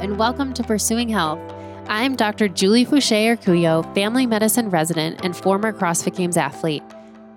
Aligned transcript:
and 0.00 0.18
welcome 0.18 0.54
to 0.54 0.62
Pursuing 0.62 1.10
Health. 1.10 1.38
I'm 1.86 2.16
Dr. 2.16 2.48
Julie 2.48 2.86
Foucher 2.86 3.36
Urcuyo, 3.36 3.94
family 3.94 4.24
medicine 4.24 4.70
resident 4.70 5.22
and 5.22 5.36
former 5.36 5.74
CrossFit 5.74 6.16
Games 6.16 6.38
athlete. 6.38 6.82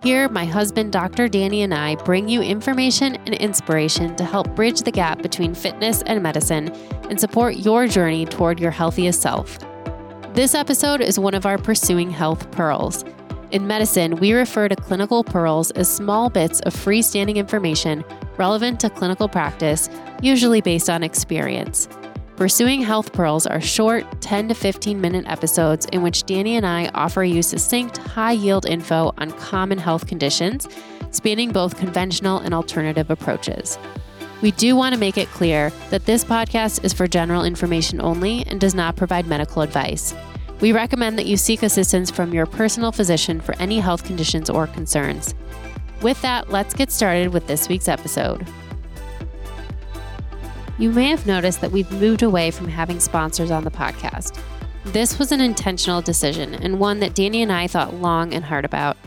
Here, 0.01 0.29
my 0.29 0.45
husband, 0.45 0.93
Dr. 0.93 1.27
Danny, 1.27 1.63
and 1.63 1.73
I 1.73 1.95
bring 1.95 2.29
you 2.29 2.41
information 2.41 3.17
and 3.25 3.35
inspiration 3.35 4.15
to 4.15 4.23
help 4.23 4.55
bridge 4.55 4.79
the 4.83 4.91
gap 4.91 5.21
between 5.21 5.53
fitness 5.53 6.03
and 6.03 6.23
medicine 6.23 6.69
and 7.09 7.19
support 7.19 7.57
your 7.57 7.85
journey 7.85 8.25
toward 8.25 8.61
your 8.61 8.71
healthiest 8.71 9.21
self. 9.21 9.59
This 10.33 10.55
episode 10.55 11.01
is 11.01 11.19
one 11.19 11.33
of 11.33 11.45
our 11.45 11.57
Pursuing 11.57 12.11
Health 12.11 12.49
Pearls. 12.51 13.03
In 13.51 13.67
medicine, 13.67 14.15
we 14.15 14.31
refer 14.31 14.69
to 14.69 14.75
clinical 14.77 15.25
pearls 15.25 15.71
as 15.71 15.93
small 15.93 16.29
bits 16.29 16.61
of 16.61 16.73
freestanding 16.73 17.35
information 17.35 18.05
relevant 18.37 18.79
to 18.79 18.89
clinical 18.89 19.27
practice, 19.27 19.89
usually 20.21 20.61
based 20.61 20.89
on 20.89 21.03
experience. 21.03 21.89
Pursuing 22.35 22.81
Health 22.81 23.13
Pearls 23.13 23.45
are 23.45 23.61
short, 23.61 24.05
10 24.21 24.47
to 24.47 24.55
15 24.55 24.99
minute 24.99 25.25
episodes 25.27 25.85
in 25.91 26.01
which 26.01 26.23
Danny 26.23 26.55
and 26.57 26.65
I 26.65 26.89
offer 26.95 27.23
you 27.23 27.43
succinct, 27.43 27.97
high 27.97 28.31
yield 28.31 28.65
info 28.65 29.13
on 29.19 29.31
common 29.33 29.77
health 29.77 30.07
conditions, 30.07 30.67
spanning 31.11 31.51
both 31.51 31.77
conventional 31.77 32.39
and 32.39 32.51
alternative 32.51 33.11
approaches. 33.11 33.77
We 34.41 34.49
do 34.49 34.75
want 34.75 34.95
to 34.95 34.99
make 34.99 35.17
it 35.17 35.27
clear 35.29 35.71
that 35.91 36.05
this 36.05 36.25
podcast 36.25 36.83
is 36.83 36.91
for 36.91 37.07
general 37.07 37.45
information 37.45 38.01
only 38.01 38.43
and 38.47 38.59
does 38.59 38.73
not 38.73 38.95
provide 38.95 39.27
medical 39.27 39.61
advice. 39.61 40.15
We 40.59 40.71
recommend 40.71 41.19
that 41.19 41.27
you 41.27 41.37
seek 41.37 41.61
assistance 41.61 42.09
from 42.09 42.33
your 42.33 42.47
personal 42.47 42.91
physician 42.91 43.41
for 43.41 43.55
any 43.59 43.79
health 43.79 44.03
conditions 44.05 44.49
or 44.49 44.65
concerns. 44.65 45.35
With 46.01 46.19
that, 46.23 46.49
let's 46.49 46.73
get 46.73 46.91
started 46.91 47.31
with 47.31 47.45
this 47.45 47.69
week's 47.69 47.87
episode. 47.87 48.45
You 50.79 50.89
may 50.89 51.09
have 51.09 51.27
noticed 51.27 51.61
that 51.61 51.71
we've 51.71 51.91
moved 51.91 52.23
away 52.23 52.49
from 52.49 52.67
having 52.67 52.99
sponsors 52.99 53.51
on 53.51 53.63
the 53.63 53.69
podcast. 53.69 54.39
This 54.85 55.19
was 55.19 55.31
an 55.31 55.39
intentional 55.39 56.01
decision 56.01 56.55
and 56.55 56.79
one 56.79 56.99
that 56.99 57.13
Danny 57.13 57.43
and 57.43 57.51
I 57.51 57.67
thought 57.67 57.93
long 57.93 58.33
and 58.33 58.43
hard 58.43 58.65
about. 58.65 58.97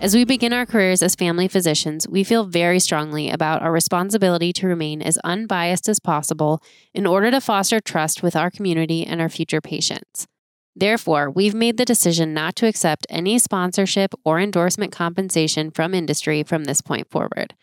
As 0.00 0.16
we 0.16 0.24
begin 0.24 0.52
our 0.52 0.66
careers 0.66 1.00
as 1.00 1.14
family 1.14 1.46
physicians, 1.46 2.08
we 2.08 2.24
feel 2.24 2.44
very 2.44 2.80
strongly 2.80 3.30
about 3.30 3.62
our 3.62 3.70
responsibility 3.70 4.52
to 4.54 4.66
remain 4.66 5.00
as 5.00 5.16
unbiased 5.18 5.88
as 5.88 6.00
possible 6.00 6.60
in 6.92 7.06
order 7.06 7.30
to 7.30 7.40
foster 7.40 7.78
trust 7.78 8.20
with 8.20 8.34
our 8.34 8.50
community 8.50 9.06
and 9.06 9.20
our 9.20 9.28
future 9.28 9.60
patients. 9.60 10.26
Therefore, 10.74 11.30
we've 11.30 11.54
made 11.54 11.76
the 11.76 11.84
decision 11.84 12.34
not 12.34 12.56
to 12.56 12.66
accept 12.66 13.06
any 13.08 13.38
sponsorship 13.38 14.12
or 14.24 14.40
endorsement 14.40 14.90
compensation 14.90 15.70
from 15.70 15.94
industry 15.94 16.42
from 16.42 16.64
this 16.64 16.82
point 16.82 17.08
forward. 17.08 17.54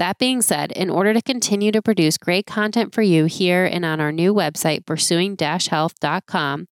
That 0.00 0.16
being 0.16 0.40
said, 0.40 0.72
in 0.72 0.88
order 0.88 1.12
to 1.12 1.20
continue 1.20 1.70
to 1.72 1.82
produce 1.82 2.16
great 2.16 2.46
content 2.46 2.94
for 2.94 3.02
you 3.02 3.26
here 3.26 3.66
and 3.66 3.84
on 3.84 4.00
our 4.00 4.10
new 4.10 4.32
website, 4.32 4.86
pursuing 4.86 5.36
health.com, 5.38 6.68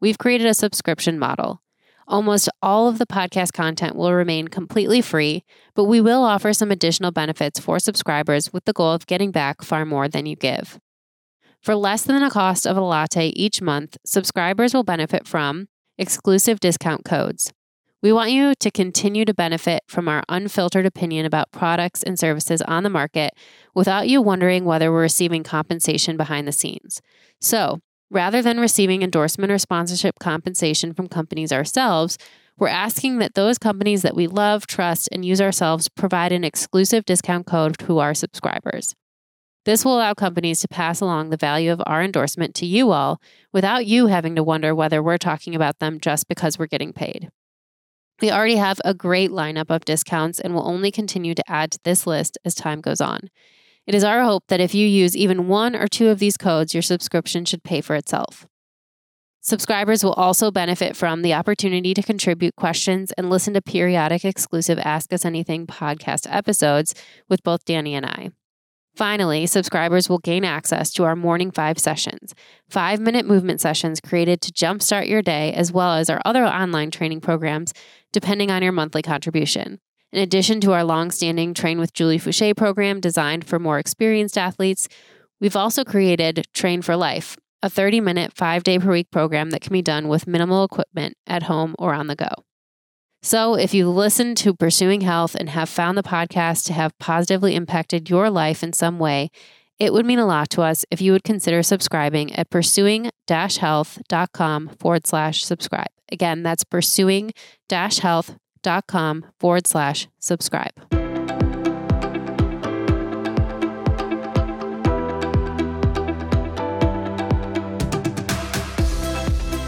we've 0.00 0.16
created 0.16 0.46
a 0.46 0.54
subscription 0.54 1.18
model. 1.18 1.60
Almost 2.06 2.48
all 2.62 2.86
of 2.86 2.98
the 2.98 3.06
podcast 3.06 3.52
content 3.52 3.96
will 3.96 4.12
remain 4.12 4.46
completely 4.46 5.00
free, 5.00 5.42
but 5.74 5.86
we 5.86 6.00
will 6.00 6.22
offer 6.22 6.52
some 6.52 6.70
additional 6.70 7.10
benefits 7.10 7.58
for 7.58 7.80
subscribers 7.80 8.52
with 8.52 8.64
the 8.64 8.72
goal 8.72 8.92
of 8.92 9.08
getting 9.08 9.32
back 9.32 9.64
far 9.64 9.84
more 9.84 10.06
than 10.06 10.26
you 10.26 10.36
give. 10.36 10.78
For 11.60 11.74
less 11.74 12.04
than 12.04 12.22
the 12.22 12.30
cost 12.30 12.64
of 12.64 12.76
a 12.76 12.80
latte 12.80 13.30
each 13.30 13.60
month, 13.60 13.96
subscribers 14.06 14.72
will 14.72 14.84
benefit 14.84 15.26
from 15.26 15.66
exclusive 15.98 16.60
discount 16.60 17.04
codes. 17.04 17.52
We 18.00 18.12
want 18.12 18.30
you 18.30 18.54
to 18.54 18.70
continue 18.70 19.24
to 19.24 19.34
benefit 19.34 19.82
from 19.88 20.06
our 20.06 20.22
unfiltered 20.28 20.86
opinion 20.86 21.26
about 21.26 21.50
products 21.50 22.00
and 22.04 22.16
services 22.16 22.62
on 22.62 22.84
the 22.84 22.90
market 22.90 23.34
without 23.74 24.08
you 24.08 24.22
wondering 24.22 24.64
whether 24.64 24.92
we're 24.92 25.02
receiving 25.02 25.42
compensation 25.42 26.16
behind 26.16 26.46
the 26.46 26.52
scenes. 26.52 27.02
So, 27.40 27.80
rather 28.08 28.40
than 28.40 28.60
receiving 28.60 29.02
endorsement 29.02 29.50
or 29.50 29.58
sponsorship 29.58 30.20
compensation 30.20 30.94
from 30.94 31.08
companies 31.08 31.52
ourselves, 31.52 32.18
we're 32.56 32.68
asking 32.68 33.18
that 33.18 33.34
those 33.34 33.58
companies 33.58 34.02
that 34.02 34.14
we 34.14 34.28
love, 34.28 34.68
trust, 34.68 35.08
and 35.10 35.24
use 35.24 35.40
ourselves 35.40 35.88
provide 35.88 36.30
an 36.30 36.44
exclusive 36.44 37.04
discount 37.04 37.46
code 37.46 37.78
to 37.78 37.98
our 37.98 38.14
subscribers. 38.14 38.94
This 39.64 39.84
will 39.84 39.96
allow 39.96 40.14
companies 40.14 40.60
to 40.60 40.68
pass 40.68 41.00
along 41.00 41.30
the 41.30 41.36
value 41.36 41.72
of 41.72 41.82
our 41.84 42.00
endorsement 42.00 42.54
to 42.56 42.66
you 42.66 42.92
all 42.92 43.20
without 43.52 43.86
you 43.86 44.06
having 44.06 44.36
to 44.36 44.44
wonder 44.44 44.72
whether 44.72 45.02
we're 45.02 45.18
talking 45.18 45.56
about 45.56 45.80
them 45.80 45.98
just 45.98 46.28
because 46.28 46.60
we're 46.60 46.66
getting 46.68 46.92
paid. 46.92 47.30
We 48.20 48.30
already 48.30 48.56
have 48.56 48.80
a 48.84 48.94
great 48.94 49.30
lineup 49.30 49.70
of 49.70 49.84
discounts 49.84 50.40
and 50.40 50.54
will 50.54 50.66
only 50.66 50.90
continue 50.90 51.34
to 51.34 51.50
add 51.50 51.70
to 51.72 51.78
this 51.84 52.06
list 52.06 52.36
as 52.44 52.54
time 52.54 52.80
goes 52.80 53.00
on. 53.00 53.30
It 53.86 53.94
is 53.94 54.04
our 54.04 54.22
hope 54.22 54.44
that 54.48 54.60
if 54.60 54.74
you 54.74 54.86
use 54.86 55.16
even 55.16 55.48
one 55.48 55.74
or 55.74 55.86
two 55.86 56.08
of 56.08 56.18
these 56.18 56.36
codes, 56.36 56.74
your 56.74 56.82
subscription 56.82 57.44
should 57.44 57.62
pay 57.62 57.80
for 57.80 57.96
itself. 57.96 58.46
Subscribers 59.40 60.04
will 60.04 60.12
also 60.12 60.50
benefit 60.50 60.94
from 60.94 61.22
the 61.22 61.32
opportunity 61.32 61.94
to 61.94 62.02
contribute 62.02 62.56
questions 62.56 63.12
and 63.12 63.30
listen 63.30 63.54
to 63.54 63.62
periodic 63.62 64.24
exclusive 64.24 64.78
Ask 64.80 65.12
Us 65.12 65.24
Anything 65.24 65.66
podcast 65.66 66.26
episodes 66.28 66.94
with 67.28 67.42
both 67.42 67.64
Danny 67.64 67.94
and 67.94 68.04
I. 68.04 68.30
Finally, 68.98 69.46
subscribers 69.46 70.08
will 70.08 70.18
gain 70.18 70.44
access 70.44 70.90
to 70.90 71.04
our 71.04 71.14
Morning 71.14 71.52
Five 71.52 71.78
sessions, 71.78 72.34
five 72.68 72.98
minute 72.98 73.26
movement 73.26 73.60
sessions 73.60 74.00
created 74.00 74.40
to 74.40 74.50
jumpstart 74.50 75.08
your 75.08 75.22
day, 75.22 75.52
as 75.52 75.70
well 75.70 75.94
as 75.94 76.10
our 76.10 76.20
other 76.24 76.44
online 76.44 76.90
training 76.90 77.20
programs, 77.20 77.72
depending 78.12 78.50
on 78.50 78.60
your 78.60 78.72
monthly 78.72 79.00
contribution. 79.00 79.78
In 80.12 80.20
addition 80.20 80.60
to 80.62 80.72
our 80.72 80.82
long-standing 80.82 81.54
Train 81.54 81.78
with 81.78 81.92
Julie 81.92 82.18
Foucher 82.18 82.56
program 82.56 82.98
designed 82.98 83.46
for 83.46 83.60
more 83.60 83.78
experienced 83.78 84.36
athletes, 84.36 84.88
we've 85.40 85.54
also 85.54 85.84
created 85.84 86.48
Train 86.52 86.82
for 86.82 86.96
Life, 86.96 87.36
a 87.62 87.70
30 87.70 88.00
minute, 88.00 88.32
five 88.34 88.64
day 88.64 88.80
per 88.80 88.90
week 88.90 89.12
program 89.12 89.50
that 89.50 89.60
can 89.60 89.72
be 89.72 89.80
done 89.80 90.08
with 90.08 90.26
minimal 90.26 90.64
equipment 90.64 91.16
at 91.24 91.44
home 91.44 91.76
or 91.78 91.94
on 91.94 92.08
the 92.08 92.16
go. 92.16 92.47
So, 93.22 93.54
if 93.54 93.74
you 93.74 93.90
listen 93.90 94.34
to 94.36 94.54
Pursuing 94.54 95.00
Health 95.00 95.34
and 95.34 95.50
have 95.50 95.68
found 95.68 95.98
the 95.98 96.02
podcast 96.02 96.64
to 96.66 96.72
have 96.72 96.96
positively 96.98 97.56
impacted 97.56 98.08
your 98.08 98.30
life 98.30 98.62
in 98.62 98.72
some 98.72 98.98
way, 98.98 99.30
it 99.78 99.92
would 99.92 100.06
mean 100.06 100.18
a 100.18 100.26
lot 100.26 100.50
to 100.50 100.62
us 100.62 100.84
if 100.90 101.00
you 101.00 101.12
would 101.12 101.24
consider 101.24 101.62
subscribing 101.62 102.34
at 102.34 102.50
pursuing 102.50 103.10
health.com 103.28 104.68
forward 104.80 105.06
slash 105.06 105.44
subscribe. 105.44 105.88
Again, 106.10 106.42
that's 106.42 106.64
pursuing 106.64 107.32
health.com 107.70 109.26
forward 109.38 109.66
slash 109.66 110.08
subscribe. 110.18 111.07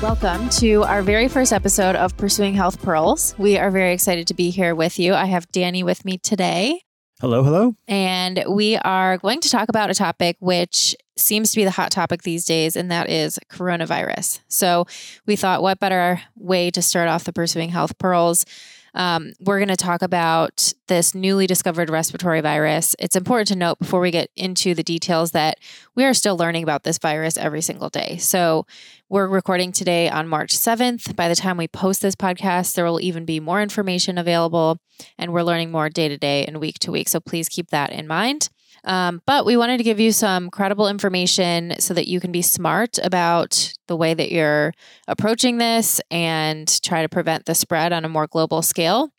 Welcome 0.03 0.49
to 0.61 0.83
our 0.84 1.03
very 1.03 1.28
first 1.28 1.53
episode 1.53 1.94
of 1.94 2.16
Pursuing 2.16 2.55
Health 2.55 2.81
Pearls. 2.81 3.34
We 3.37 3.59
are 3.59 3.71
very 3.71 3.93
excited 3.93 4.27
to 4.28 4.34
be 4.34 4.49
here 4.49 4.75
with 4.75 4.99
you. 4.99 5.12
I 5.12 5.27
have 5.27 5.53
Danny 5.53 5.83
with 5.83 6.06
me 6.06 6.16
today. 6.16 6.84
Hello, 7.21 7.43
hello. 7.43 7.75
And 7.87 8.43
we 8.49 8.77
are 8.78 9.19
going 9.19 9.41
to 9.43 9.50
talk 9.50 9.69
about 9.69 9.91
a 9.91 9.94
topic 9.94 10.39
which 10.41 10.97
seems 11.19 11.50
to 11.50 11.56
be 11.56 11.65
the 11.65 11.71
hot 11.71 11.91
topic 11.91 12.22
these 12.22 12.47
days, 12.47 12.77
and 12.77 12.91
that 12.91 13.10
is 13.10 13.39
coronavirus. 13.50 14.41
So 14.49 14.87
we 15.27 15.37
thought, 15.37 15.60
what 15.60 15.78
better 15.78 16.22
way 16.34 16.71
to 16.71 16.81
start 16.81 17.09
off 17.09 17.25
the 17.25 17.33
Pursuing 17.34 17.69
Health 17.69 17.99
Pearls 17.99 18.47
um, 18.95 19.33
we're 19.41 19.59
going 19.59 19.69
to 19.69 19.77
talk 19.77 20.03
about 20.03 20.73
this 20.89 21.15
newly 21.15 21.47
discovered 21.47 21.91
respiratory 21.91 22.41
virus. 22.41 22.97
It's 22.99 23.17
important 23.17 23.49
to 23.49 23.56
note 23.56 23.78
before 23.78 24.01
we 24.01 24.11
get 24.11 24.31
into 24.37 24.75
the 24.75 24.83
details 24.83 25.31
that 25.33 25.59
we 25.95 26.05
are 26.05 26.15
still 26.15 26.37
learning 26.37 26.62
about 26.62 26.84
this 26.84 26.99
virus 26.99 27.37
every 27.37 27.61
single 27.62 27.89
day. 27.89 28.17
So, 28.19 28.67
we're 29.09 29.27
recording 29.27 29.73
today 29.73 30.09
on 30.09 30.28
March 30.28 30.56
7th. 30.56 31.17
By 31.17 31.28
the 31.28 31.34
time 31.34 31.56
we 31.56 31.67
post 31.67 32.01
this 32.01 32.15
podcast, 32.15 32.75
there 32.75 32.84
will 32.84 33.01
even 33.01 33.25
be 33.25 33.41
more 33.41 33.61
information 33.61 34.19
available, 34.19 34.78
and 35.19 35.33
we're 35.33 35.43
learning 35.43 35.72
more 35.72 35.89
day 35.89 36.09
to 36.09 36.17
day 36.17 36.45
and 36.45 36.61
week 36.61 36.78
to 36.81 36.93
week. 36.93 37.09
So, 37.09 37.21
please 37.21 37.49
keep 37.49 37.71
that 37.71 37.91
in 37.91 38.07
mind. 38.07 38.51
Um, 38.84 39.22
but 39.27 39.44
we 39.44 39.56
wanted 39.56 39.78
to 39.78 39.84
give 39.84 40.00
you 40.00 40.12
some 40.12 40.50
credible 40.50 40.88
information 40.88 41.74
so 41.78 41.94
that 41.94 42.09
you 42.09 42.21
can 42.21 42.32
be 42.32 42.42
smart 42.42 42.98
about 43.03 43.74
the 43.88 43.97
way 43.97 44.15
that 44.15 44.32
you're 44.32 44.72
approaching 45.06 45.59
this 45.59 46.00
and 46.10 46.82
try 46.82 47.03
to 47.03 47.09
prevent 47.09 47.47
the 47.47 47.54
spread 47.54 47.92
on 47.92 48.04
a 48.04 48.09
more 48.09 48.27
global 48.27 48.62
scale. 48.62 49.10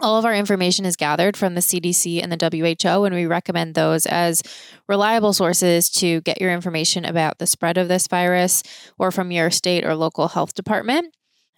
All 0.00 0.16
of 0.16 0.24
our 0.24 0.34
information 0.34 0.84
is 0.84 0.94
gathered 0.94 1.36
from 1.36 1.54
the 1.54 1.60
CDC 1.60 2.22
and 2.22 2.30
the 2.30 2.76
WHO, 2.76 3.04
and 3.04 3.14
we 3.14 3.26
recommend 3.26 3.74
those 3.74 4.06
as 4.06 4.42
reliable 4.88 5.32
sources 5.32 5.90
to 5.90 6.20
get 6.20 6.40
your 6.40 6.52
information 6.52 7.04
about 7.04 7.38
the 7.38 7.48
spread 7.48 7.78
of 7.78 7.88
this 7.88 8.06
virus 8.06 8.62
or 8.96 9.10
from 9.10 9.32
your 9.32 9.50
state 9.50 9.84
or 9.84 9.96
local 9.96 10.28
health 10.28 10.54
department, 10.54 11.12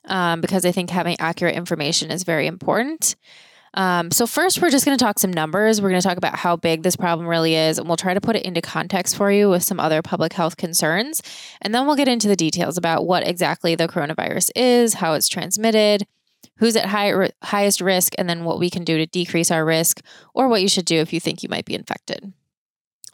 um, 0.07 0.41
because 0.41 0.65
I 0.65 0.73
think 0.73 0.89
having 0.89 1.21
accurate 1.21 1.55
information 1.55 2.11
is 2.11 2.23
very 2.23 2.47
important. 2.47 3.15
Um, 3.75 4.11
so, 4.11 4.27
first, 4.27 4.61
we're 4.61 4.71
just 4.71 4.85
going 4.85 4.99
to 4.99 5.03
talk 5.03 5.19
some 5.19 5.33
numbers. 5.33 5.81
We're 5.81 5.91
going 5.91 6.01
to 6.01 6.07
talk 6.07 6.17
about 6.17 6.37
how 6.37 6.57
big 6.57 6.83
this 6.83 6.97
problem 6.97 7.27
really 7.27 7.55
is, 7.55 7.79
and 7.79 7.87
we'll 7.87 7.97
try 7.97 8.15
to 8.15 8.21
put 8.21 8.37
it 8.37 8.45
into 8.45 8.61
context 8.61 9.17
for 9.17 9.31
you 9.31 9.49
with 9.49 9.63
some 9.63 9.79
other 9.79 10.03
public 10.03 10.33
health 10.33 10.57
concerns. 10.57 11.23
And 11.63 11.75
then 11.75 11.87
we'll 11.87 11.97
get 11.97 12.09
into 12.09 12.29
the 12.29 12.37
details 12.37 12.77
about 12.77 13.07
what 13.07 13.27
exactly 13.27 13.75
the 13.75 13.87
coronavirus 13.87 14.51
is, 14.57 14.95
how 14.95 15.15
it's 15.15 15.29
transmitted, 15.29 16.07
who's 16.57 16.75
at 16.77 16.87
high, 16.87 17.31
highest 17.43 17.81
risk, 17.81 18.15
and 18.19 18.29
then 18.29 18.45
what 18.45 18.59
we 18.59 18.71
can 18.71 18.85
do 18.85 18.99
to 18.99 19.07
decrease 19.07 19.51
our 19.51 19.65
risk, 19.65 20.01
or 20.35 20.49
what 20.49 20.63
you 20.63 20.69
should 20.69 20.85
do 20.85 20.97
if 20.97 21.13
you 21.13 21.21
think 21.21 21.43
you 21.43 21.49
might 21.49 21.65
be 21.65 21.75
infected. 21.75 22.33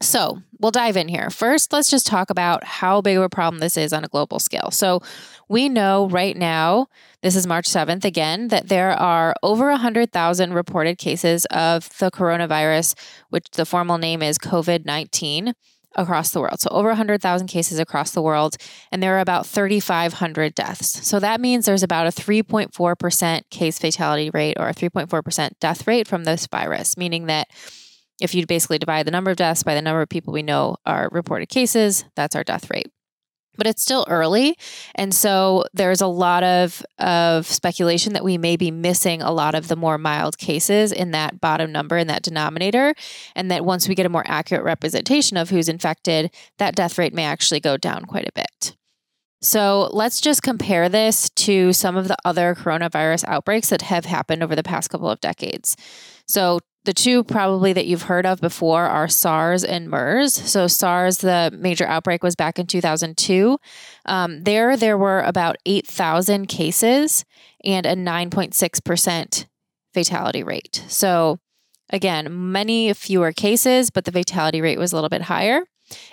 So 0.01 0.43
we'll 0.61 0.71
dive 0.71 0.97
in 0.97 1.09
here. 1.09 1.31
First, 1.31 1.73
let's 1.73 1.91
just 1.91 2.07
talk 2.07 2.29
about 2.29 2.65
how 2.65 3.01
big 3.01 3.17
of 3.17 3.23
a 3.23 3.29
problem 3.29 3.61
this 3.61 3.77
is 3.77 3.93
on 3.93 4.05
a 4.05 4.09
global 4.09 4.39
scale. 4.39 4.71
So 4.71 5.01
we 5.49 5.69
know 5.69 6.09
right 6.09 6.37
now, 6.37 6.89
this 7.23 7.35
is 7.35 7.47
March 7.47 7.67
7th 7.67 8.05
again, 8.05 8.49
that 8.49 8.69
there 8.69 8.93
are 8.93 9.35
over 9.43 9.71
100,000 9.71 10.53
reported 10.53 10.99
cases 10.99 11.47
of 11.47 11.89
the 11.99 12.11
coronavirus, 12.11 12.95
which 13.31 13.47
the 13.53 13.65
formal 13.65 13.97
name 13.97 14.23
is 14.23 14.39
COVID 14.39 14.85
19 14.85 15.55
across 15.95 16.31
the 16.31 16.41
world. 16.41 16.61
So 16.61 16.69
over 16.71 16.89
100,000 16.89 17.47
cases 17.47 17.79
across 17.79 18.11
the 18.11 18.21
world, 18.21 18.57
and 18.93 19.03
there 19.03 19.17
are 19.17 19.21
about 19.21 19.47
3,500 19.47 20.55
deaths. 20.55 21.07
So 21.07 21.19
that 21.21 21.41
means 21.41 21.65
there's 21.65 21.83
about 21.83 22.07
a 22.07 22.11
3.4% 22.11 23.51
case 23.51 23.79
fatality 23.79 24.29
rate 24.29 24.59
or 24.61 24.69
a 24.69 24.75
3.4% 24.75 25.51
death 25.59 25.87
rate 25.87 26.07
from 26.07 26.25
this 26.25 26.47
virus, 26.47 26.99
meaning 26.99 27.27
that 27.27 27.49
if 28.21 28.35
you 28.35 28.47
basically 28.47 28.79
divide 28.79 29.07
the 29.07 29.11
number 29.11 29.31
of 29.31 29.37
deaths 29.37 29.63
by 29.63 29.75
the 29.75 29.83
number 29.83 30.03
of 30.03 30.09
people 30.09 30.33
we 30.33 30.43
know 30.43 30.77
are 30.87 31.09
reported 31.13 31.49
cases, 31.49 32.05
that's 32.15 32.37
our 32.37 32.45
death 32.45 32.71
rate 32.71 32.91
but 33.57 33.67
it's 33.67 33.83
still 33.83 34.05
early. 34.09 34.57
And 34.95 35.15
so 35.15 35.65
there's 35.73 36.01
a 36.01 36.07
lot 36.07 36.43
of, 36.43 36.85
of 36.99 37.47
speculation 37.47 38.13
that 38.13 38.25
we 38.25 38.39
may 38.39 38.57
be 38.57 38.71
missing 38.71 39.23
a 39.23 39.33
lot 39.33 39.55
of 39.55 39.69
the 39.69 39.77
more 39.77 39.99
mild 39.99 40.39
cases 40.39 40.93
in 40.93 41.11
that 41.13 41.41
bottom 41.41 41.73
number, 41.73 41.97
in 41.97 42.07
that 42.09 42.23
denominator. 42.23 42.95
And 43.35 43.51
that 43.51 43.65
once 43.65 43.89
we 43.89 43.95
get 43.95 44.07
a 44.07 44.11
more 44.11 44.25
accurate 44.27 44.65
representation 44.65 45.37
of 45.37 45.51
who's 45.51 45.69
infected, 45.69 46.31
that 46.59 46.75
death 46.75 46.99
rate 46.99 47.15
may 47.15 47.25
actually 47.25 47.61
go 47.61 47.77
down 47.77 48.05
quite 48.05 48.29
a 48.29 48.33
bit. 48.33 48.77
So 49.43 49.91
let's 49.93 50.21
just 50.21 50.43
compare 50.43 50.89
this 50.89 51.29
to 51.31 51.73
some 51.73 51.97
of 51.97 52.09
the 52.09 52.17
other 52.25 52.55
coronavirus 52.55 53.25
outbreaks 53.29 53.69
that 53.69 53.83
have 53.83 54.07
happened 54.07 54.43
over 54.43 54.57
the 54.57 54.63
past 54.63 54.91
couple 54.91 55.11
of 55.11 55.21
decades. 55.21 55.77
So 56.27 56.61
the 56.87 56.95
two 56.95 57.23
probably 57.25 57.73
that 57.73 57.87
you've 57.87 58.03
heard 58.03 58.25
of 58.25 58.41
before 58.41 58.85
are 58.85 59.09
SARS 59.09 59.65
and 59.65 59.91
MERS. 59.91 60.33
So 60.33 60.67
SARS, 60.67 61.19
the 61.19 61.51
major 61.53 61.87
outbreak 61.87 62.23
was 62.23 62.35
back 62.35 62.59
in 62.59 62.67
2002. 62.67 63.59
Um, 64.07 64.45
there, 64.45 64.77
there 64.77 64.97
were 64.97 65.21
about 65.21 65.57
8,000 65.67 66.47
cases 66.47 67.25
and 67.65 67.85
a 67.85 67.95
9.6% 67.95 69.47
fatality 69.93 70.43
rate. 70.43 70.85
So 70.89 71.39
again, 71.91 72.53
many 72.53 72.93
fewer 72.95 73.33
cases, 73.33 73.91
but 73.91 74.05
the 74.05 74.13
fatality 74.13 74.61
rate 74.61 74.79
was 74.79 74.93
a 74.93 74.97
little 74.97 75.11
bit 75.11 75.23
higher. 75.23 75.63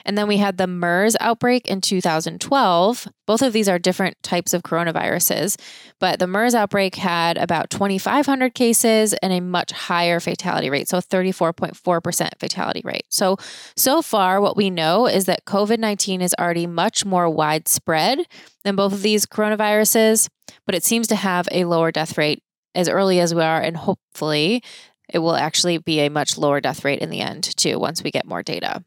And 0.06 0.18
then 0.18 0.28
we 0.28 0.38
had 0.38 0.58
the 0.58 0.68
MERS 0.68 1.16
outbreak 1.20 1.68
in 1.68 1.82
2012. 1.82 3.08
Both 3.26 3.42
of 3.42 3.54
these 3.54 3.70
are 3.70 3.80
different 3.80 4.22
types 4.22 4.54
of 4.54 4.64
coronaviruses, 4.64 5.60
but 6.00 6.20
the 6.20 6.28
MERS 6.28 6.54
outbreak 6.54 6.96
had 6.96 7.38
about 7.38 7.70
2,500 7.70 8.54
cases 8.54 9.14
and 9.22 9.34
a 9.34 9.40
much 9.40 9.72
higher 9.72 10.20
fatality 10.20 10.70
rate, 10.70 10.88
so 10.88 11.00
34.4% 11.00 12.30
fatality 12.40 12.82
rate. 12.84 13.06
So, 13.10 13.38
so 13.76 14.02
far, 14.02 14.42
what 14.42 14.58
we 14.58 14.70
know 14.70 15.08
is 15.08 15.26
that 15.26 15.46
COVID 15.46 15.80
19 15.80 16.22
is 16.22 16.36
already 16.40 16.68
much 16.68 17.06
more 17.06 17.30
widespread 17.30 18.20
than 18.64 18.76
both 18.76 18.94
of 18.94 19.02
these 19.02 19.26
coronaviruses, 19.26 20.28
but 20.66 20.76
it 20.76 20.84
seems 20.84 21.08
to 21.08 21.16
have 21.16 21.48
a 21.52 21.66
lower 21.66 21.92
death 21.92 22.18
rate 22.18 22.44
as 22.76 22.90
early 22.90 23.20
as 23.20 23.34
we 23.34 23.42
are, 23.42 23.62
and 23.62 23.78
hopefully, 23.78 24.64
it 25.10 25.20
will 25.20 25.36
actually 25.36 25.78
be 25.78 26.00
a 26.00 26.10
much 26.10 26.38
lower 26.38 26.60
death 26.60 26.84
rate 26.84 27.00
in 27.00 27.10
the 27.10 27.20
end, 27.20 27.44
too, 27.56 27.78
once 27.78 28.04
we 28.04 28.12
get 28.12 28.26
more 28.26 28.42
data. 28.42 28.84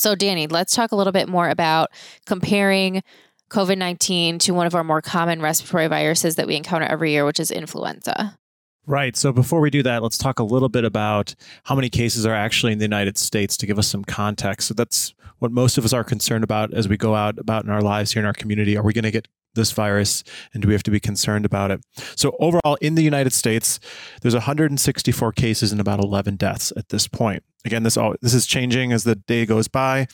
So, 0.00 0.14
Danny, 0.14 0.46
let's 0.46 0.74
talk 0.74 0.92
a 0.92 0.96
little 0.96 1.12
bit 1.12 1.28
more 1.28 1.48
about 1.48 1.90
comparing 2.26 3.02
COVID 3.50 3.78
19 3.78 4.38
to 4.40 4.54
one 4.54 4.66
of 4.66 4.74
our 4.74 4.84
more 4.84 5.02
common 5.02 5.42
respiratory 5.42 5.88
viruses 5.88 6.36
that 6.36 6.46
we 6.46 6.56
encounter 6.56 6.86
every 6.86 7.10
year, 7.10 7.24
which 7.24 7.40
is 7.40 7.50
influenza. 7.50 8.38
Right. 8.86 9.16
So 9.16 9.32
before 9.32 9.60
we 9.60 9.70
do 9.70 9.82
that, 9.82 10.02
let's 10.02 10.18
talk 10.18 10.38
a 10.38 10.44
little 10.44 10.68
bit 10.68 10.84
about 10.84 11.34
how 11.64 11.74
many 11.74 11.90
cases 11.90 12.24
are 12.24 12.34
actually 12.34 12.72
in 12.72 12.78
the 12.78 12.84
United 12.84 13.18
States 13.18 13.56
to 13.58 13.66
give 13.66 13.78
us 13.78 13.86
some 13.86 14.04
context. 14.04 14.68
So 14.68 14.74
that's 14.74 15.14
what 15.38 15.52
most 15.52 15.78
of 15.78 15.84
us 15.84 15.92
are 15.92 16.02
concerned 16.02 16.44
about 16.44 16.72
as 16.72 16.88
we 16.88 16.96
go 16.96 17.14
out 17.14 17.38
about 17.38 17.64
in 17.64 17.70
our 17.70 17.82
lives 17.82 18.12
here 18.12 18.20
in 18.20 18.26
our 18.26 18.32
community. 18.32 18.76
Are 18.76 18.82
we 18.82 18.92
going 18.92 19.04
to 19.04 19.10
get 19.10 19.28
this 19.54 19.72
virus 19.72 20.22
and 20.52 20.62
do 20.62 20.68
we 20.68 20.74
have 20.74 20.82
to 20.84 20.90
be 20.90 21.00
concerned 21.00 21.44
about 21.44 21.70
it? 21.70 21.80
So 22.16 22.36
overall 22.40 22.76
in 22.80 22.94
the 22.94 23.02
United 23.02 23.32
States, 23.32 23.80
there's 24.22 24.34
164 24.34 25.32
cases 25.32 25.72
and 25.72 25.80
about 25.80 26.02
11 26.02 26.36
deaths 26.36 26.72
at 26.76 26.88
this 26.88 27.08
point. 27.08 27.42
Again, 27.64 27.82
this 27.82 27.96
all 27.96 28.14
this 28.22 28.34
is 28.34 28.46
changing 28.46 28.92
as 28.92 29.04
the 29.04 29.16
day 29.16 29.46
goes 29.46 29.68
by 29.68 30.06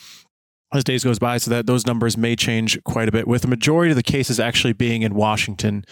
as 0.75 0.85
days 0.85 1.05
goes 1.05 1.19
by 1.19 1.39
so 1.39 1.51
that 1.51 1.67
those 1.67 1.87
numbers 1.87 2.17
may 2.17 2.37
change 2.37 2.83
quite 2.85 3.09
a 3.09 3.13
bit 3.13 3.29
with 3.29 3.43
the 3.43 3.49
majority 3.49 3.91
of 3.91 3.97
the 3.97 4.03
cases 4.03 4.41
actually 4.41 4.73
being 4.73 5.03
in 5.03 5.15
Washington 5.15 5.85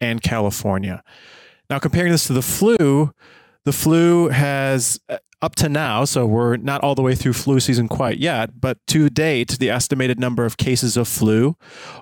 and 0.00 0.22
California. 0.22 1.02
Now 1.68 1.78
comparing 1.78 2.12
this 2.12 2.26
to 2.26 2.32
the 2.32 2.42
flu, 2.42 3.12
the 3.64 3.72
flu 3.72 4.28
has 4.28 5.00
up 5.42 5.56
to 5.56 5.68
now, 5.68 6.04
so 6.04 6.24
we're 6.24 6.56
not 6.56 6.82
all 6.82 6.94
the 6.94 7.02
way 7.02 7.14
through 7.16 7.32
flu 7.32 7.58
season 7.58 7.88
quite 7.88 8.18
yet, 8.18 8.60
but 8.60 8.78
to 8.86 9.10
date, 9.10 9.58
the 9.58 9.68
estimated 9.68 10.18
number 10.18 10.44
of 10.44 10.56
cases 10.56 10.96
of 10.96 11.08
flu 11.08 11.56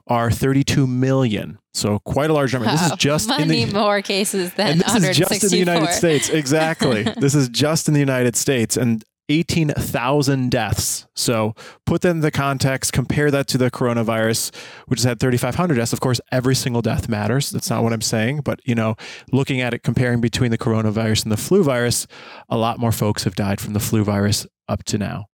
are 0.06 0.30
32 0.30 0.86
million. 0.86 1.58
So 1.72 2.00
quite 2.00 2.30
a 2.30 2.32
large 2.32 2.52
number. 2.52 2.70
This 2.70 2.84
is 2.84 2.92
just 2.96 3.28
many 3.28 3.62
in 3.62 3.68
the, 3.68 3.74
more 3.74 4.02
cases 4.02 4.52
than 4.54 4.68
and 4.68 4.80
this 4.80 4.94
is 4.94 5.16
just 5.16 5.44
in 5.44 5.50
the 5.50 5.56
United 5.56 5.92
States. 5.92 6.28
Exactly. 6.28 7.02
this 7.16 7.34
is 7.34 7.48
just 7.48 7.88
in 7.88 7.94
the 7.94 8.00
United 8.00 8.36
States, 8.36 8.76
and 8.76 9.04
18,000 9.30 10.50
deaths. 10.50 11.06
So 11.14 11.54
put 11.86 12.02
that 12.02 12.10
in 12.10 12.20
the 12.20 12.32
context, 12.32 12.92
compare 12.92 13.30
that 13.30 13.46
to 13.48 13.58
the 13.58 13.70
coronavirus, 13.70 14.52
which 14.86 14.98
has 14.98 15.04
had 15.04 15.20
3,500 15.20 15.76
deaths. 15.76 15.92
Of 15.92 16.00
course, 16.00 16.20
every 16.32 16.56
single 16.56 16.82
death 16.82 17.08
matters. 17.08 17.50
That's 17.50 17.70
not 17.70 17.84
what 17.84 17.92
I'm 17.92 18.00
saying. 18.00 18.40
But, 18.40 18.60
you 18.64 18.74
know, 18.74 18.96
looking 19.32 19.60
at 19.60 19.72
it, 19.72 19.84
comparing 19.84 20.20
between 20.20 20.50
the 20.50 20.58
coronavirus 20.58 21.22
and 21.22 21.32
the 21.32 21.36
flu 21.36 21.62
virus, 21.62 22.08
a 22.48 22.58
lot 22.58 22.80
more 22.80 22.92
folks 22.92 23.22
have 23.22 23.36
died 23.36 23.60
from 23.60 23.72
the 23.72 23.80
flu 23.80 24.02
virus 24.02 24.48
up 24.68 24.82
to 24.84 24.98
now. 24.98 25.26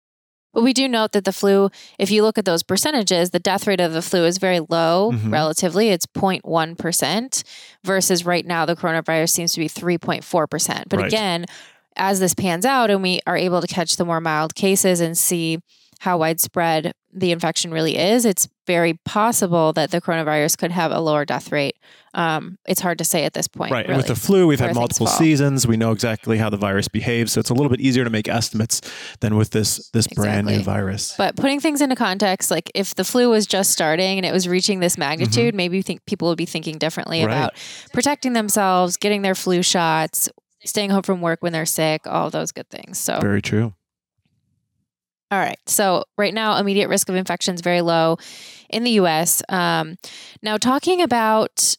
But 0.54 0.64
we 0.64 0.74
do 0.74 0.88
note 0.88 1.12
that 1.12 1.26
the 1.26 1.34
flu, 1.34 1.70
if 2.00 2.10
you 2.10 2.24
look 2.24 2.38
at 2.38 2.46
those 2.46 2.64
percentages, 2.64 3.32
the 3.32 3.40
death 3.40 3.68
rate 3.68 3.82
of 3.82 3.92
the 3.92 4.02
flu 4.02 4.24
is 4.24 4.38
very 4.38 4.62
low 4.62 5.12
mm-hmm. 5.14 5.32
relatively. 5.32 5.90
It's 5.90 6.06
0.1% 6.06 7.44
versus 7.84 8.26
right 8.26 8.46
now 8.46 8.66
the 8.66 8.76
coronavirus 8.76 9.32
seems 9.32 9.54
to 9.54 9.60
be 9.60 9.68
3.4%. 9.68 10.84
But 10.88 11.00
right. 11.00 11.08
again, 11.08 11.46
as 11.96 12.20
this 12.20 12.34
pans 12.34 12.66
out 12.66 12.90
and 12.90 13.02
we 13.02 13.20
are 13.26 13.38
able 13.38 13.62
to 13.62 13.68
catch 13.68 13.96
the 13.96 14.06
more 14.06 14.22
mild 14.22 14.56
cases 14.56 15.00
and 15.00 15.18
see 15.18 15.60
how 16.00 16.18
widespread 16.18 16.94
the 17.14 17.32
infection 17.32 17.72
really 17.72 17.98
is, 17.98 18.26
it's 18.26 18.48
very 18.68 18.96
possible 19.06 19.72
that 19.74 19.92
the 19.92 20.02
coronavirus 20.02 20.58
could 20.58 20.72
have 20.72 20.92
a 20.92 21.00
lower 21.00 21.24
death 21.24 21.52
rate. 21.52 21.78
Um, 22.14 22.58
it's 22.68 22.82
hard 22.82 22.98
to 22.98 23.04
say 23.04 23.26
at 23.26 23.34
this 23.34 23.48
point. 23.48 23.72
Right. 23.72 23.86
Really, 23.86 23.94
and 23.94 23.98
with 23.98 24.08
the 24.08 24.16
flu, 24.16 24.48
we've 24.48 24.60
had 24.60 24.76
multiple 24.76 25.08
seasons. 25.08 25.68
We 25.68 25.78
know 25.78 25.92
exactly 25.92 26.38
how 26.38 26.50
the 26.50 26.58
virus 26.58 26.88
behaves. 26.88 27.32
So 27.34 27.40
it's 27.40 27.50
a 27.50 27.54
little 27.54 27.70
bit 27.70 27.82
easier 27.82 28.04
to 28.04 28.10
make 28.10 28.28
estimates 28.28 28.82
than 29.20 29.36
with 29.36 29.52
this 29.52 29.90
this 29.90 30.06
exactly. 30.06 30.24
brand 30.24 30.48
new 30.48 30.64
virus. 30.64 31.16
But 31.18 31.36
putting 31.36 31.60
things 31.60 31.82
into 31.82 31.96
context, 31.96 32.52
like 32.52 32.72
if 32.74 32.96
the 32.96 33.04
flu 33.04 33.30
was 33.30 33.46
just 33.46 33.72
starting 33.72 34.18
and 34.18 34.26
it 34.26 34.32
was 34.32 34.48
reaching 34.48 34.80
this 34.80 34.98
magnitude, 34.98 35.50
mm-hmm. 35.50 35.58
maybe 35.58 35.78
you 35.78 35.84
think 35.84 36.06
people 36.06 36.30
would 36.30 36.38
be 36.38 36.46
thinking 36.46 36.78
differently 36.78 37.24
right. 37.24 37.34
about 37.34 37.54
protecting 37.94 38.34
themselves, 38.34 38.98
getting 38.98 39.22
their 39.22 39.36
flu 39.36 39.62
shots, 39.62 40.30
staying 40.66 40.90
home 40.90 41.04
from 41.04 41.22
work 41.22 41.42
when 41.42 41.54
they're 41.54 41.66
sick, 41.66 42.08
all 42.08 42.30
those 42.30 42.52
good 42.52 42.70
things. 42.70 42.98
So 42.98 43.20
very 43.20 43.42
true. 43.42 43.74
All 45.32 45.40
right. 45.40 45.60
So 45.66 46.04
right 46.18 46.34
now, 46.34 46.58
immediate 46.58 46.88
risk 46.88 47.10
of 47.10 47.16
infection 47.16 47.56
is 47.56 47.62
very 47.62 47.82
low 47.82 48.18
in 48.70 48.84
the 48.84 48.92
U.S. 48.92 49.42
Um, 49.50 49.98
now, 50.42 50.58
talking 50.58 51.02
about 51.02 51.76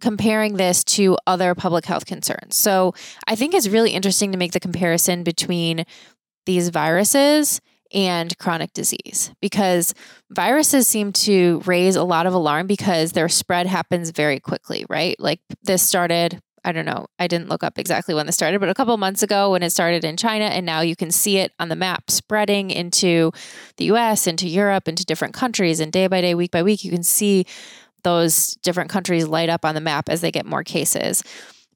comparing 0.00 0.56
this 0.56 0.84
to 0.84 1.16
other 1.26 1.54
public 1.54 1.86
health 1.86 2.04
concerns. 2.04 2.56
So 2.56 2.92
I 3.26 3.36
think 3.36 3.54
it's 3.54 3.68
really 3.68 3.92
interesting 3.92 4.32
to 4.32 4.38
make 4.38 4.52
the 4.52 4.60
comparison 4.60 5.24
between 5.24 5.84
these 6.44 6.68
viruses 6.68 7.60
and 7.92 8.36
chronic 8.38 8.72
disease 8.74 9.32
because 9.40 9.94
viruses 10.30 10.86
seem 10.86 11.12
to 11.12 11.62
raise 11.64 11.96
a 11.96 12.04
lot 12.04 12.26
of 12.26 12.34
alarm 12.34 12.66
because 12.66 13.12
their 13.12 13.28
spread 13.28 13.66
happens 13.66 14.10
very 14.10 14.40
quickly, 14.40 14.84
right? 14.90 15.18
Like 15.18 15.40
this 15.62 15.82
started 15.82 16.40
I 16.64 16.72
don't 16.72 16.86
know. 16.86 17.06
I 17.18 17.26
didn't 17.26 17.48
look 17.48 17.62
up 17.62 17.78
exactly 17.78 18.14
when 18.14 18.26
this 18.26 18.34
started, 18.34 18.58
but 18.58 18.70
a 18.70 18.74
couple 18.74 18.96
months 18.96 19.22
ago 19.22 19.50
when 19.50 19.62
it 19.62 19.70
started 19.70 20.04
in 20.04 20.16
China, 20.16 20.46
and 20.46 20.64
now 20.64 20.80
you 20.80 20.96
can 20.96 21.10
see 21.10 21.36
it 21.38 21.52
on 21.60 21.68
the 21.68 21.76
map 21.76 22.10
spreading 22.10 22.70
into 22.70 23.32
the 23.76 23.84
US, 23.86 24.26
into 24.26 24.48
Europe, 24.48 24.88
into 24.88 25.04
different 25.04 25.34
countries. 25.34 25.78
And 25.78 25.92
day 25.92 26.06
by 26.06 26.22
day, 26.22 26.34
week 26.34 26.50
by 26.50 26.62
week, 26.62 26.82
you 26.82 26.90
can 26.90 27.02
see 27.02 27.44
those 28.02 28.52
different 28.62 28.90
countries 28.90 29.26
light 29.26 29.48
up 29.48 29.64
on 29.64 29.74
the 29.74 29.80
map 29.80 30.08
as 30.08 30.20
they 30.20 30.30
get 30.30 30.46
more 30.46 30.64
cases. 30.64 31.22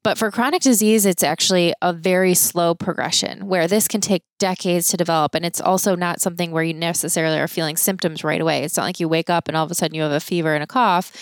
But 0.05 0.17
for 0.17 0.31
chronic 0.31 0.63
disease, 0.63 1.05
it's 1.05 1.23
actually 1.23 1.75
a 1.83 1.93
very 1.93 2.35
slow 2.35 2.75
progression 2.75 3.47
where 3.47 3.67
this 3.67 3.89
can 3.89 4.01
take 4.01 4.23
decades 4.39 4.89
to 4.89 4.97
develop. 4.97 5.35
And 5.35 5.45
it's 5.45 5.61
also 5.61 5.97
not 5.97 6.21
something 6.21 6.51
where 6.51 6.63
you 6.63 6.73
necessarily 6.73 7.39
are 7.39 7.49
feeling 7.49 7.77
symptoms 7.77 8.23
right 8.25 8.41
away. 8.41 8.63
It's 8.63 8.77
not 8.77 8.85
like 8.85 9.01
you 9.01 9.09
wake 9.09 9.29
up 9.29 9.49
and 9.49 9.57
all 9.57 9.65
of 9.65 9.71
a 9.71 9.75
sudden 9.75 9.95
you 9.95 10.03
have 10.03 10.13
a 10.13 10.21
fever 10.21 10.55
and 10.55 10.63
a 10.63 10.67
cough. 10.67 11.13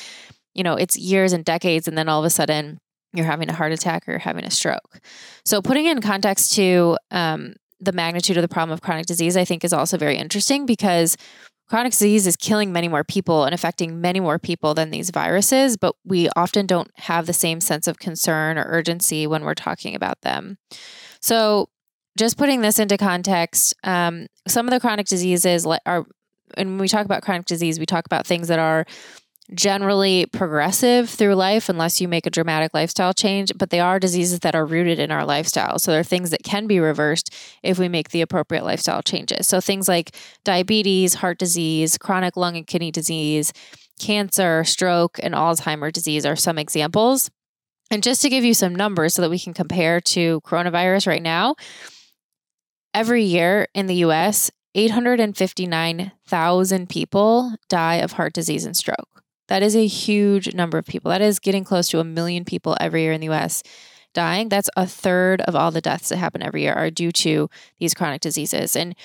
You 0.54 0.62
know, 0.62 0.74
it's 0.74 0.96
years 0.96 1.32
and 1.32 1.44
decades. 1.44 1.88
And 1.88 1.96
then 1.96 2.08
all 2.08 2.20
of 2.20 2.26
a 2.26 2.30
sudden, 2.30 2.78
you're 3.16 3.26
having 3.26 3.48
a 3.48 3.54
heart 3.54 3.72
attack 3.72 4.06
or 4.06 4.12
you're 4.12 4.18
having 4.18 4.44
a 4.44 4.50
stroke. 4.50 5.00
So, 5.44 5.62
putting 5.62 5.86
in 5.86 6.00
context 6.00 6.54
to 6.54 6.96
um, 7.10 7.54
the 7.80 7.92
magnitude 7.92 8.36
of 8.36 8.42
the 8.42 8.48
problem 8.48 8.72
of 8.72 8.80
chronic 8.80 9.06
disease, 9.06 9.36
I 9.36 9.44
think 9.44 9.64
is 9.64 9.72
also 9.72 9.96
very 9.96 10.16
interesting 10.16 10.66
because 10.66 11.16
chronic 11.68 11.92
disease 11.92 12.26
is 12.26 12.36
killing 12.36 12.72
many 12.72 12.88
more 12.88 13.04
people 13.04 13.44
and 13.44 13.54
affecting 13.54 14.00
many 14.00 14.20
more 14.20 14.38
people 14.38 14.74
than 14.74 14.90
these 14.90 15.10
viruses, 15.10 15.76
but 15.76 15.96
we 16.04 16.28
often 16.36 16.66
don't 16.66 16.90
have 16.94 17.26
the 17.26 17.32
same 17.32 17.60
sense 17.60 17.86
of 17.86 17.98
concern 17.98 18.56
or 18.56 18.64
urgency 18.68 19.26
when 19.26 19.42
we're 19.42 19.54
talking 19.54 19.94
about 19.94 20.20
them. 20.22 20.58
So, 21.20 21.68
just 22.16 22.38
putting 22.38 22.62
this 22.62 22.78
into 22.78 22.96
context, 22.96 23.74
um, 23.84 24.26
some 24.48 24.66
of 24.66 24.72
the 24.72 24.80
chronic 24.80 25.06
diseases 25.06 25.66
are, 25.66 26.06
and 26.56 26.70
when 26.70 26.78
we 26.78 26.88
talk 26.88 27.04
about 27.04 27.22
chronic 27.22 27.44
disease, 27.44 27.78
we 27.78 27.84
talk 27.84 28.06
about 28.06 28.26
things 28.26 28.48
that 28.48 28.58
are 28.58 28.86
generally 29.54 30.26
progressive 30.26 31.08
through 31.08 31.34
life 31.34 31.68
unless 31.68 32.00
you 32.00 32.08
make 32.08 32.26
a 32.26 32.30
dramatic 32.30 32.74
lifestyle 32.74 33.14
change, 33.14 33.52
but 33.56 33.70
they 33.70 33.80
are 33.80 34.00
diseases 34.00 34.40
that 34.40 34.54
are 34.54 34.66
rooted 34.66 34.98
in 34.98 35.10
our 35.10 35.24
lifestyle. 35.24 35.78
So 35.78 35.92
they're 35.92 36.02
things 36.02 36.30
that 36.30 36.42
can 36.42 36.66
be 36.66 36.80
reversed 36.80 37.34
if 37.62 37.78
we 37.78 37.88
make 37.88 38.10
the 38.10 38.22
appropriate 38.22 38.64
lifestyle 38.64 39.02
changes. 39.02 39.46
So 39.46 39.60
things 39.60 39.88
like 39.88 40.14
diabetes, 40.44 41.14
heart 41.14 41.38
disease, 41.38 41.96
chronic 41.98 42.36
lung 42.36 42.56
and 42.56 42.66
kidney 42.66 42.90
disease, 42.90 43.52
cancer, 43.98 44.64
stroke, 44.64 45.18
and 45.22 45.34
Alzheimer's 45.34 45.92
disease 45.92 46.26
are 46.26 46.36
some 46.36 46.58
examples. 46.58 47.30
And 47.90 48.02
just 48.02 48.20
to 48.22 48.28
give 48.28 48.44
you 48.44 48.54
some 48.54 48.74
numbers 48.74 49.14
so 49.14 49.22
that 49.22 49.30
we 49.30 49.38
can 49.38 49.54
compare 49.54 50.00
to 50.00 50.40
coronavirus 50.40 51.06
right 51.06 51.22
now, 51.22 51.54
every 52.92 53.22
year 53.22 53.68
in 53.74 53.86
the 53.86 53.94
US, 54.06 54.50
859,000 54.74 56.88
people 56.88 57.54
die 57.68 57.96
of 57.96 58.12
heart 58.12 58.32
disease 58.34 58.64
and 58.64 58.76
stroke. 58.76 59.22
That 59.48 59.62
is 59.62 59.76
a 59.76 59.86
huge 59.86 60.54
number 60.54 60.78
of 60.78 60.86
people. 60.86 61.10
That 61.10 61.22
is 61.22 61.38
getting 61.38 61.64
close 61.64 61.88
to 61.88 62.00
a 62.00 62.04
million 62.04 62.44
people 62.44 62.76
every 62.80 63.02
year 63.02 63.12
in 63.12 63.20
the 63.20 63.30
US 63.30 63.62
dying. 64.14 64.48
That's 64.48 64.70
a 64.76 64.86
third 64.86 65.40
of 65.42 65.54
all 65.54 65.70
the 65.70 65.80
deaths 65.80 66.08
that 66.08 66.16
happen 66.16 66.42
every 66.42 66.62
year 66.62 66.72
are 66.72 66.90
due 66.90 67.12
to 67.12 67.48
these 67.78 67.94
chronic 67.94 68.20
diseases. 68.22 68.74
And 68.74 68.96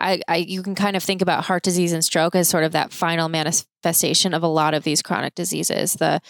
I, 0.00 0.20
I, 0.28 0.36
you 0.36 0.62
can 0.62 0.74
kind 0.74 0.96
of 0.96 1.02
think 1.02 1.22
about 1.22 1.44
heart 1.44 1.62
disease 1.62 1.92
and 1.92 2.04
stroke 2.04 2.34
as 2.34 2.48
sort 2.48 2.64
of 2.64 2.72
that 2.72 2.92
final 2.92 3.28
manifestation 3.28 4.34
of 4.34 4.42
a 4.42 4.48
lot 4.48 4.74
of 4.74 4.84
these 4.84 5.02
chronic 5.02 5.34
diseases 5.34 5.94
the 5.94 6.20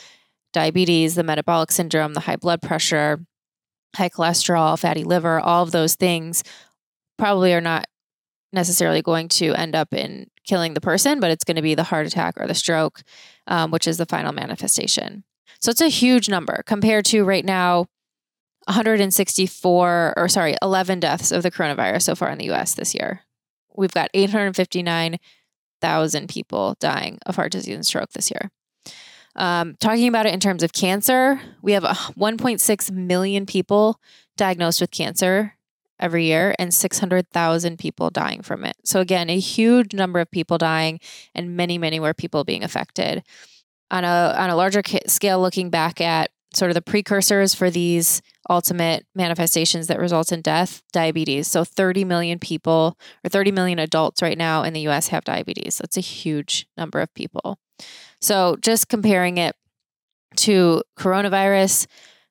diabetes, 0.55 1.15
the 1.15 1.23
metabolic 1.23 1.71
syndrome, 1.71 2.15
the 2.15 2.21
high 2.21 2.37
blood 2.37 2.63
pressure, 2.63 3.21
high 3.95 4.09
cholesterol, 4.09 4.79
fatty 4.79 5.05
liver, 5.05 5.39
all 5.39 5.63
of 5.63 5.73
those 5.73 5.95
things 5.95 6.43
probably 7.19 7.53
are 7.53 7.61
not 7.61 7.87
necessarily 8.53 9.03
going 9.03 9.29
to 9.29 9.55
end 9.55 9.75
up 9.75 9.93
in 9.93 10.31
killing 10.45 10.75
the 10.75 10.81
person, 10.81 11.19
but 11.21 11.31
it's 11.31 11.45
going 11.45 11.57
to 11.57 11.63
be 11.63 11.75
the 11.75 11.85
heart 11.85 12.07
attack 12.07 12.35
or 12.39 12.47
the 12.47 12.55
stroke, 12.55 13.03
um, 13.47 13.71
which 13.71 13.87
is 13.87 13.99
the 13.99 14.07
final 14.07 14.33
manifestation. 14.33 15.25
So 15.61 15.71
it's 15.71 15.81
a 15.81 15.89
huge 15.89 16.29
number 16.29 16.63
compared 16.67 17.05
to 17.07 17.25
right 17.25 17.45
now 17.45 17.87
164 18.67 20.15
or 20.17 20.29
sorry, 20.29 20.57
11 20.63 21.01
deaths 21.01 21.33
of 21.33 21.43
the 21.43 21.51
coronavirus 21.51 22.03
so 22.03 22.15
far 22.15 22.31
in 22.31 22.39
the 22.39 22.53
US 22.53 22.75
this 22.75 22.95
year. 22.95 23.23
We've 23.77 23.93
got 23.93 24.11
859,000 24.15 26.29
people 26.29 26.77
dying 26.81 27.19
of 27.27 27.35
heart 27.37 27.53
disease 27.53 27.75
and 27.75 27.87
stroke 27.87 28.13
this 28.13 28.31
year. 28.31 28.51
Um, 29.37 29.77
talking 29.79 30.09
about 30.09 30.25
it 30.27 30.35
in 30.35 30.41
terms 30.41 30.63
of 30.63 30.73
cancer, 30.73 31.41
we 31.63 31.73
have 31.73 31.85
1.6 31.85 32.91
million 32.91 33.47
people 33.47 34.01
diagnosed 34.37 34.81
with 34.81 34.91
cancer 34.91 35.58
every 36.01 36.25
year 36.25 36.55
and 36.59 36.73
600,000 36.73 37.79
people 37.79 38.11
dying 38.11 38.43
from 38.43 38.65
it. 38.65 38.77
So, 38.85 39.01
again, 39.01 39.31
a 39.31 39.39
huge 39.39 39.95
number 39.95 40.21
of 40.21 40.31
people 40.31 40.59
dying 40.59 41.01
and 41.35 41.57
many, 41.57 41.79
many 41.79 41.99
more 41.99 42.15
people 42.15 42.45
being 42.45 42.65
affected. 42.65 43.23
On 43.91 44.05
a, 44.05 44.35
on 44.37 44.51
a 44.51 44.57
larger 44.57 44.83
scale, 45.07 45.41
looking 45.41 45.71
back 45.71 46.01
at 46.01 46.31
sort 46.55 46.71
of 46.71 46.75
the 46.75 46.83
precursors 46.83 47.55
for 47.55 47.71
these 47.71 48.23
ultimate 48.49 49.07
manifestations 49.15 49.87
that 49.87 49.99
result 49.99 50.33
in 50.33 50.41
death 50.41 50.83
diabetes. 50.93 51.49
So 51.49 51.65
30 51.65 52.05
million 52.05 52.39
people 52.39 52.97
or 53.25 53.29
30 53.29 53.53
million 53.53 53.79
adults 53.79 54.23
right 54.23 54.39
now 54.39 54.63
in 54.63 54.73
the 54.73 54.89
US 54.89 55.09
have 55.09 55.25
diabetes. 55.25 55.79
That's 55.79 55.97
a 55.97 56.03
huge 56.03 56.67
number 56.77 57.01
of 57.01 57.13
people. 57.15 57.59
So 58.21 58.57
just 58.61 58.89
comparing 58.89 59.39
it 59.39 59.55
to 60.37 60.83
coronavirus, 60.99 61.87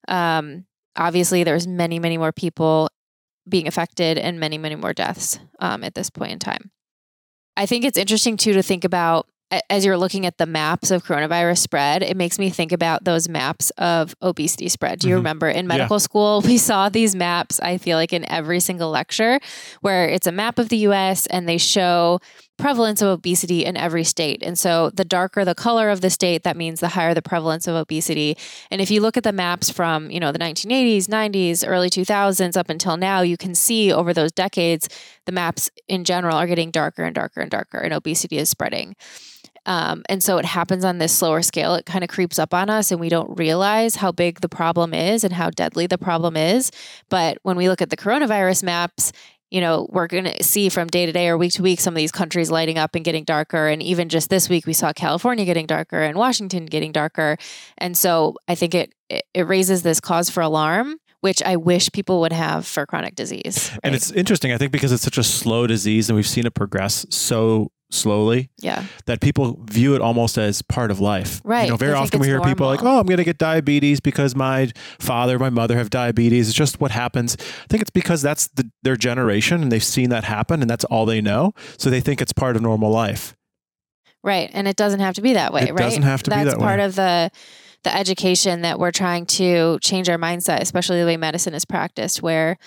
um, 0.07 0.65
obviously 0.95 1.43
there's 1.43 1.67
many, 1.67 1.99
many 1.99 2.17
more 2.17 2.31
people 2.31 2.89
being 3.47 3.67
affected 3.67 4.17
and 4.17 4.39
many, 4.39 4.57
many 4.57 4.75
more 4.75 4.93
deaths 4.93 5.39
um, 5.59 5.83
at 5.83 5.95
this 5.95 6.09
point 6.09 6.31
in 6.31 6.39
time. 6.39 6.71
I 7.55 7.65
think 7.65 7.85
it's 7.85 7.97
interesting 7.97 8.37
too 8.37 8.53
to 8.53 8.61
think 8.61 8.83
about 8.83 9.27
as 9.69 9.85
you're 9.85 9.97
looking 9.97 10.25
at 10.25 10.37
the 10.37 10.45
maps 10.45 10.91
of 10.91 11.05
coronavirus 11.05 11.59
spread, 11.59 12.03
it 12.03 12.17
makes 12.17 12.37
me 12.37 12.49
think 12.49 12.71
about 12.71 13.05
those 13.05 13.29
maps 13.29 13.69
of 13.77 14.13
obesity 14.21 14.67
spread. 14.67 14.99
Do 14.99 15.07
you 15.07 15.13
mm-hmm. 15.13 15.19
remember 15.19 15.49
in 15.49 15.67
medical 15.67 15.95
yeah. 15.95 15.99
school, 15.99 16.41
we 16.45 16.57
saw 16.57 16.89
these 16.89 17.15
maps, 17.15 17.59
I 17.59 17.77
feel 17.77 17.97
like 17.97 18.11
in 18.11 18.29
every 18.29 18.59
single 18.59 18.89
lecture, 18.89 19.39
where 19.81 20.07
it's 20.09 20.27
a 20.27 20.31
map 20.31 20.59
of 20.59 20.69
the 20.69 20.77
US 20.77 21.27
and 21.27 21.47
they 21.47 21.57
show 21.57 22.19
prevalence 22.57 23.01
of 23.01 23.07
obesity 23.07 23.63
in 23.63 23.77
every 23.77 24.03
state. 24.03 24.41
And 24.43 24.57
so 24.57 24.89
the 24.89 25.05
darker 25.05 25.45
the 25.45 25.55
color 25.55 25.89
of 25.89 26.01
the 26.01 26.09
state, 26.09 26.43
that 26.43 26.57
means 26.57 26.79
the 26.79 26.89
higher 26.89 27.13
the 27.13 27.21
prevalence 27.21 27.67
of 27.67 27.75
obesity. 27.75 28.37
And 28.71 28.81
if 28.81 28.91
you 28.91 29.01
look 29.01 29.15
at 29.15 29.23
the 29.23 29.31
maps 29.31 29.69
from, 29.69 30.09
you 30.09 30.19
know, 30.19 30.31
the 30.31 30.39
1980s, 30.39 31.05
90s, 31.05 31.63
early 31.65 31.89
2000s 31.89 32.57
up 32.57 32.69
until 32.69 32.97
now, 32.97 33.21
you 33.21 33.37
can 33.37 33.55
see 33.55 33.93
over 33.93 34.13
those 34.13 34.31
decades, 34.31 34.89
the 35.25 35.31
maps 35.31 35.69
in 35.87 36.03
general 36.03 36.35
are 36.35 36.47
getting 36.47 36.71
darker 36.71 37.03
and 37.03 37.13
darker 37.13 37.41
and 37.41 37.51
darker, 37.51 37.77
and 37.77 37.93
obesity 37.93 38.37
is 38.37 38.49
spreading. 38.49 38.95
Um, 39.67 40.03
and 40.07 40.23
so 40.23 40.37
it 40.37 40.45
happens 40.45 40.85
on 40.85 40.97
this 40.97 41.11
slower 41.11 41.41
scale. 41.41 41.75
It 41.75 41.85
kind 41.85 42.03
of 42.03 42.09
creeps 42.09 42.39
up 42.39 42.53
on 42.53 42.69
us, 42.69 42.89
and 42.89 43.01
we 43.01 43.09
don't 43.09 43.37
realize 43.37 43.97
how 43.97 44.13
big 44.13 44.39
the 44.39 44.49
problem 44.49 44.93
is 44.93 45.25
and 45.25 45.33
how 45.33 45.49
deadly 45.49 45.87
the 45.87 45.97
problem 45.97 46.37
is. 46.37 46.71
But 47.09 47.37
when 47.43 47.57
we 47.57 47.67
look 47.67 47.81
at 47.81 47.89
the 47.89 47.97
coronavirus 47.97 48.63
maps, 48.63 49.11
you 49.49 49.61
know, 49.61 49.87
we're 49.91 50.07
going 50.07 50.25
to 50.25 50.43
see 50.43 50.69
from 50.69 50.87
day 50.87 51.05
to 51.05 51.11
day 51.11 51.27
or 51.29 51.37
week 51.37 51.53
to 51.53 51.63
week 51.63 51.79
some 51.79 51.93
of 51.93 51.97
these 51.97 52.11
countries 52.11 52.51
lighting 52.51 52.77
up 52.77 52.95
and 52.95 53.05
getting 53.05 53.23
darker. 53.23 53.67
And 53.67 53.81
even 53.81 54.09
just 54.09 54.29
this 54.29 54.49
week, 54.49 54.65
we 54.65 54.73
saw 54.73 54.93
California 54.93 55.45
getting 55.45 55.65
darker 55.65 56.01
and 56.01 56.17
Washington 56.17 56.65
getting 56.65 56.91
darker. 56.91 57.37
And 57.77 57.95
so 57.95 58.35
I 58.47 58.55
think 58.55 58.75
it 58.75 58.93
it 59.33 59.47
raises 59.47 59.83
this 59.83 59.99
cause 59.99 60.29
for 60.29 60.41
alarm 60.41 60.97
which 61.21 61.41
I 61.41 61.55
wish 61.55 61.91
people 61.91 62.21
would 62.21 62.31
have 62.31 62.65
for 62.65 62.85
chronic 62.85 63.15
disease. 63.15 63.71
Right? 63.71 63.79
And 63.83 63.95
it's 63.95 64.11
interesting, 64.11 64.51
I 64.51 64.57
think, 64.57 64.71
because 64.71 64.91
it's 64.91 65.03
such 65.03 65.17
a 65.17 65.23
slow 65.23 65.65
disease 65.65 66.09
and 66.09 66.15
we've 66.15 66.27
seen 66.27 66.45
it 66.45 66.53
progress 66.53 67.07
so 67.09 67.71
slowly. 67.89 68.49
Yeah. 68.59 68.85
That 69.05 69.21
people 69.21 69.59
view 69.69 69.95
it 69.95 70.01
almost 70.01 70.37
as 70.37 70.61
part 70.61 70.91
of 70.91 70.99
life. 70.99 71.41
Right. 71.43 71.65
You 71.65 71.71
know, 71.71 71.77
very 71.77 71.93
often 71.93 72.19
we 72.19 72.27
hear 72.27 72.37
normal. 72.37 72.53
people 72.53 72.67
like, 72.67 72.83
oh, 72.83 72.99
I'm 72.99 73.05
going 73.05 73.17
to 73.17 73.23
get 73.23 73.37
diabetes 73.37 73.99
because 73.99 74.35
my 74.35 74.71
father, 74.99 75.39
my 75.39 75.49
mother 75.49 75.77
have 75.77 75.89
diabetes. 75.89 76.49
It's 76.49 76.57
just 76.57 76.79
what 76.81 76.91
happens. 76.91 77.37
I 77.39 77.67
think 77.69 77.81
it's 77.81 77.91
because 77.91 78.21
that's 78.21 78.47
the, 78.49 78.69
their 78.83 78.95
generation 78.95 79.61
and 79.61 79.71
they've 79.71 79.83
seen 79.83 80.09
that 80.09 80.23
happen 80.23 80.61
and 80.61 80.69
that's 80.69 80.85
all 80.85 81.05
they 81.05 81.21
know. 81.21 81.53
So 81.77 81.89
they 81.89 82.01
think 82.01 82.21
it's 82.21 82.33
part 82.33 82.55
of 82.55 82.61
normal 82.61 82.91
life. 82.91 83.35
Right. 84.23 84.49
And 84.53 84.67
it 84.67 84.75
doesn't 84.75 84.99
have 84.99 85.15
to 85.15 85.21
be 85.21 85.33
that 85.33 85.53
way, 85.53 85.63
it 85.63 85.71
right? 85.71 85.77
doesn't 85.77 86.03
have 86.03 86.23
to 86.23 86.29
that's 86.29 86.39
be 86.39 86.49
that 86.49 86.57
way. 86.57 86.65
That's 86.65 86.67
part 86.67 86.79
of 86.79 86.95
the 86.95 87.31
the 87.83 87.95
education 87.95 88.63
that 88.63 88.79
we're 88.79 88.91
trying 88.91 89.25
to 89.25 89.77
change 89.81 90.09
our 90.09 90.17
mindset, 90.17 90.59
especially 90.59 90.99
the 90.99 91.05
way 91.05 91.15
medicine 91.15 91.53
is 91.53 91.63
practiced, 91.63 92.21
where 92.21 92.57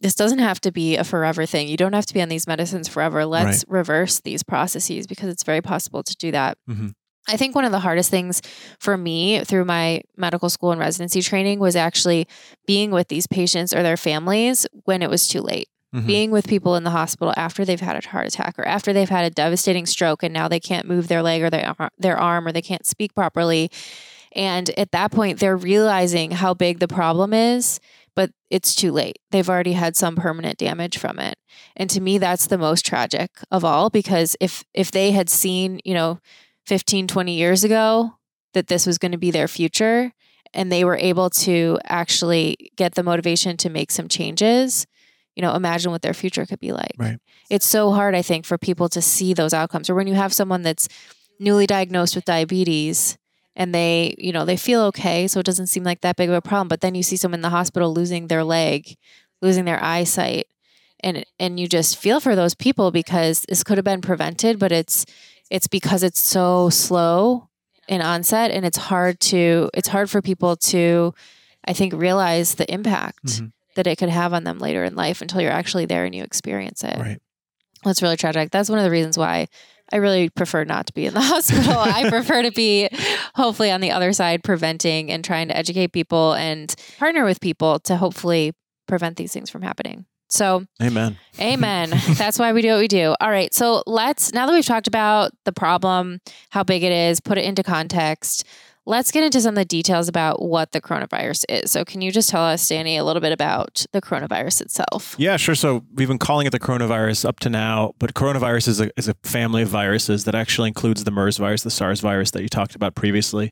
this 0.00 0.14
doesn't 0.14 0.38
have 0.38 0.60
to 0.62 0.72
be 0.72 0.96
a 0.96 1.04
forever 1.04 1.46
thing. 1.46 1.68
You 1.68 1.76
don't 1.76 1.92
have 1.92 2.06
to 2.06 2.14
be 2.14 2.22
on 2.22 2.28
these 2.28 2.46
medicines 2.46 2.88
forever. 2.88 3.24
Let's 3.26 3.64
right. 3.68 3.78
reverse 3.78 4.20
these 4.20 4.42
processes 4.42 5.06
because 5.06 5.28
it's 5.28 5.44
very 5.44 5.60
possible 5.60 6.02
to 6.02 6.16
do 6.16 6.30
that. 6.32 6.58
Mm-hmm. 6.68 6.88
I 7.28 7.36
think 7.36 7.54
one 7.54 7.64
of 7.64 7.72
the 7.72 7.80
hardest 7.80 8.10
things 8.10 8.42
for 8.78 8.96
me 8.96 9.44
through 9.44 9.64
my 9.64 10.02
medical 10.16 10.48
school 10.48 10.72
and 10.72 10.80
residency 10.80 11.22
training 11.22 11.60
was 11.60 11.76
actually 11.76 12.26
being 12.66 12.90
with 12.90 13.08
these 13.08 13.26
patients 13.26 13.74
or 13.74 13.82
their 13.82 13.96
families 13.96 14.66
when 14.84 15.02
it 15.02 15.10
was 15.10 15.28
too 15.28 15.40
late. 15.40 15.68
Mm-hmm. 15.94 16.06
Being 16.06 16.30
with 16.30 16.46
people 16.46 16.76
in 16.76 16.84
the 16.84 16.90
hospital 16.90 17.34
after 17.36 17.64
they've 17.64 17.80
had 17.80 18.02
a 18.02 18.08
heart 18.08 18.26
attack 18.26 18.58
or 18.58 18.64
after 18.64 18.92
they've 18.92 19.08
had 19.08 19.24
a 19.24 19.30
devastating 19.30 19.86
stroke 19.86 20.22
and 20.22 20.32
now 20.32 20.46
they 20.46 20.60
can't 20.60 20.86
move 20.86 21.08
their 21.08 21.20
leg 21.20 21.42
or 21.42 21.50
their, 21.50 21.74
their 21.98 22.16
arm 22.16 22.46
or 22.46 22.52
they 22.52 22.62
can't 22.62 22.86
speak 22.86 23.12
properly. 23.12 23.70
And 24.32 24.70
at 24.78 24.92
that 24.92 25.10
point, 25.10 25.40
they're 25.40 25.56
realizing 25.56 26.30
how 26.30 26.54
big 26.54 26.78
the 26.78 26.86
problem 26.86 27.32
is 27.34 27.80
but 28.20 28.32
it's 28.50 28.74
too 28.74 28.92
late. 28.92 29.18
They've 29.30 29.48
already 29.48 29.72
had 29.72 29.96
some 29.96 30.14
permanent 30.14 30.58
damage 30.58 30.98
from 30.98 31.18
it. 31.18 31.36
And 31.74 31.88
to 31.88 32.02
me 32.02 32.18
that's 32.18 32.48
the 32.48 32.58
most 32.58 32.84
tragic 32.84 33.30
of 33.50 33.64
all 33.64 33.88
because 33.88 34.36
if 34.40 34.62
if 34.74 34.90
they 34.90 35.12
had 35.12 35.30
seen, 35.30 35.80
you 35.86 35.94
know, 35.94 36.18
15 36.66 37.06
20 37.06 37.34
years 37.34 37.64
ago 37.64 38.12
that 38.52 38.66
this 38.66 38.86
was 38.86 38.98
going 38.98 39.12
to 39.12 39.18
be 39.18 39.30
their 39.30 39.48
future 39.48 40.12
and 40.52 40.70
they 40.70 40.84
were 40.84 40.98
able 40.98 41.30
to 41.30 41.78
actually 41.84 42.56
get 42.76 42.94
the 42.94 43.02
motivation 43.02 43.56
to 43.56 43.70
make 43.70 43.90
some 43.90 44.06
changes, 44.06 44.86
you 45.34 45.40
know, 45.40 45.54
imagine 45.54 45.90
what 45.90 46.02
their 46.02 46.12
future 46.12 46.44
could 46.44 46.60
be 46.60 46.72
like. 46.72 46.92
Right. 46.98 47.16
It's 47.48 47.66
so 47.66 47.90
hard 47.92 48.14
I 48.14 48.20
think 48.20 48.44
for 48.44 48.58
people 48.58 48.90
to 48.90 49.00
see 49.00 49.32
those 49.32 49.54
outcomes 49.54 49.88
or 49.88 49.94
when 49.94 50.08
you 50.08 50.14
have 50.14 50.34
someone 50.34 50.60
that's 50.60 50.88
newly 51.38 51.66
diagnosed 51.66 52.14
with 52.14 52.26
diabetes 52.26 53.16
and 53.60 53.74
they, 53.74 54.14
you 54.16 54.32
know, 54.32 54.46
they 54.46 54.56
feel 54.56 54.80
okay. 54.84 55.28
So 55.28 55.38
it 55.38 55.44
doesn't 55.44 55.66
seem 55.66 55.84
like 55.84 56.00
that 56.00 56.16
big 56.16 56.30
of 56.30 56.34
a 56.34 56.40
problem. 56.40 56.66
But 56.66 56.80
then 56.80 56.94
you 56.94 57.02
see 57.02 57.16
someone 57.16 57.40
in 57.40 57.42
the 57.42 57.50
hospital 57.50 57.92
losing 57.92 58.28
their 58.28 58.42
leg, 58.42 58.96
losing 59.42 59.66
their 59.66 59.84
eyesight. 59.84 60.46
And, 61.00 61.26
and 61.38 61.60
you 61.60 61.68
just 61.68 61.98
feel 61.98 62.20
for 62.20 62.34
those 62.34 62.54
people 62.54 62.90
because 62.90 63.42
this 63.50 63.62
could 63.62 63.76
have 63.76 63.84
been 63.84 64.00
prevented, 64.00 64.58
but 64.58 64.72
it's 64.72 65.04
it's 65.50 65.66
because 65.66 66.02
it's 66.02 66.20
so 66.20 66.70
slow 66.70 67.50
in 67.86 68.00
onset 68.00 68.50
and 68.50 68.64
it's 68.64 68.78
hard 68.78 69.20
to 69.20 69.68
it's 69.74 69.88
hard 69.88 70.08
for 70.08 70.22
people 70.22 70.56
to 70.56 71.12
I 71.66 71.74
think 71.74 71.92
realize 71.92 72.54
the 72.54 72.72
impact 72.72 73.26
mm-hmm. 73.26 73.46
that 73.74 73.86
it 73.86 73.96
could 73.98 74.08
have 74.08 74.32
on 74.32 74.44
them 74.44 74.58
later 74.58 74.84
in 74.84 74.94
life 74.94 75.20
until 75.20 75.42
you're 75.42 75.52
actually 75.52 75.84
there 75.84 76.06
and 76.06 76.14
you 76.14 76.22
experience 76.22 76.82
it. 76.82 76.96
Right. 76.96 77.20
That's 77.84 78.00
really 78.00 78.16
tragic. 78.16 78.50
That's 78.52 78.70
one 78.70 78.78
of 78.78 78.84
the 78.84 78.90
reasons 78.90 79.18
why 79.18 79.48
I 79.92 79.96
really 79.96 80.28
prefer 80.30 80.64
not 80.64 80.86
to 80.86 80.92
be 80.92 81.06
in 81.06 81.14
the 81.14 81.20
hospital. 81.20 81.78
I 81.78 82.08
prefer 82.08 82.42
to 82.42 82.50
be 82.52 82.88
hopefully 83.34 83.70
on 83.70 83.80
the 83.80 83.90
other 83.90 84.12
side, 84.12 84.42
preventing 84.42 85.10
and 85.10 85.24
trying 85.24 85.48
to 85.48 85.56
educate 85.56 85.92
people 85.92 86.34
and 86.34 86.74
partner 86.98 87.24
with 87.24 87.40
people 87.40 87.78
to 87.80 87.96
hopefully 87.96 88.52
prevent 88.86 89.16
these 89.16 89.32
things 89.32 89.50
from 89.50 89.62
happening. 89.62 90.06
So, 90.28 90.64
Amen. 90.80 91.16
Amen. 91.40 91.90
That's 92.12 92.38
why 92.38 92.52
we 92.52 92.62
do 92.62 92.70
what 92.70 92.78
we 92.78 92.88
do. 92.88 93.14
All 93.20 93.30
right. 93.30 93.52
So 93.52 93.82
let's, 93.86 94.32
now 94.32 94.46
that 94.46 94.52
we've 94.52 94.64
talked 94.64 94.86
about 94.86 95.32
the 95.44 95.52
problem, 95.52 96.20
how 96.50 96.62
big 96.62 96.84
it 96.84 96.92
is, 96.92 97.20
put 97.20 97.36
it 97.36 97.44
into 97.44 97.64
context, 97.64 98.46
let's 98.86 99.10
get 99.10 99.22
into 99.22 99.40
some 99.40 99.50
of 99.50 99.56
the 99.56 99.64
details 99.64 100.08
about 100.08 100.42
what 100.42 100.72
the 100.72 100.80
coronavirus 100.80 101.44
is. 101.48 101.70
So, 101.70 101.84
can 101.84 102.00
you 102.00 102.10
just 102.10 102.30
tell 102.30 102.42
us, 102.42 102.68
Danny, 102.68 102.96
a 102.96 103.04
little 103.04 103.20
bit 103.20 103.32
about 103.32 103.84
the 103.92 104.00
coronavirus 104.00 104.62
itself? 104.62 105.14
Yeah, 105.18 105.36
sure. 105.36 105.54
So, 105.54 105.84
we've 105.94 106.08
been 106.08 106.18
calling 106.18 106.46
it 106.46 106.50
the 106.50 106.60
coronavirus 106.60 107.24
up 107.24 107.40
to 107.40 107.50
now, 107.50 107.92
but 107.98 108.14
coronavirus 108.14 108.68
is 108.68 108.80
a, 108.80 108.90
is 108.96 109.08
a 109.08 109.14
family 109.22 109.62
of 109.62 109.68
viruses 109.68 110.24
that 110.24 110.34
actually 110.34 110.68
includes 110.68 111.04
the 111.04 111.10
MERS 111.10 111.38
virus, 111.38 111.62
the 111.62 111.70
SARS 111.70 112.00
virus 112.00 112.30
that 112.32 112.42
you 112.42 112.48
talked 112.48 112.74
about 112.74 112.94
previously. 112.94 113.50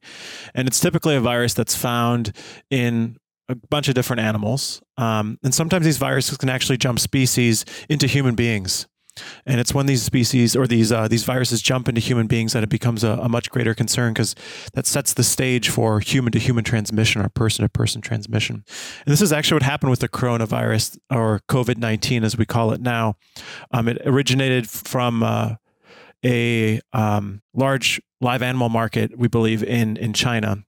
And 0.55 0.67
it's 0.67 0.81
typically 0.81 1.17
a 1.17 1.21
virus 1.21 1.55
that's 1.55 1.77
found 1.77 2.33
in 2.71 3.17
a 3.49 3.55
bunch 3.55 3.89
of 3.89 3.95
different 3.95 4.21
animals. 4.21 4.83
Um, 4.97 5.39
and 5.43 5.55
sometimes 5.55 5.85
these 5.85 5.99
viruses 5.99 6.37
can 6.37 6.49
actually 6.49 6.77
jump 6.77 6.99
species 6.99 7.65
into 7.89 8.07
human 8.07 8.35
beings. 8.35 8.87
And 9.47 9.61
it's 9.61 9.75
when 9.75 9.87
these 9.87 10.03
species 10.03 10.57
or 10.57 10.67
these 10.67 10.93
uh, 10.93 11.09
these 11.09 11.25
viruses 11.25 11.63
jump 11.63 11.89
into 11.89 12.01
human 12.01 12.27
beings 12.27 12.53
that 12.53 12.63
it 12.63 12.69
becomes 12.69 13.05
a, 13.05 13.13
a 13.23 13.29
much 13.29 13.51
greater 13.51 13.75
concern 13.75 14.13
because 14.13 14.35
that 14.75 14.87
sets 14.87 15.15
the 15.15 15.23
stage 15.23 15.69
for 15.69 16.01
human 16.01 16.33
to 16.33 16.39
human 16.39 16.65
transmission 16.65 17.23
or 17.23 17.29
person 17.29 17.63
to 17.65 17.69
person 17.69 18.01
transmission. 18.01 18.65
And 19.05 19.13
this 19.13 19.23
is 19.23 19.33
actually 19.33 19.57
what 19.57 19.63
happened 19.63 19.91
with 19.91 20.01
the 20.01 20.09
coronavirus 20.09 20.99
or 21.11 21.41
COVID 21.49 21.79
nineteen 21.79 22.25
as 22.25 22.37
we 22.37 22.47
call 22.47 22.73
it 22.73 22.81
now. 22.81 23.17
Um, 23.71 23.89
it 23.89 23.99
originated 24.05 24.69
from 24.69 25.23
uh, 25.23 25.55
a 26.25 26.81
um, 26.93 27.43
large 27.55 28.01
live 28.21 28.43
animal 28.43 28.69
market, 28.69 29.17
we 29.17 29.29
believe, 29.29 29.63
in 29.63 29.97
in 29.97 30.13
China, 30.13 30.65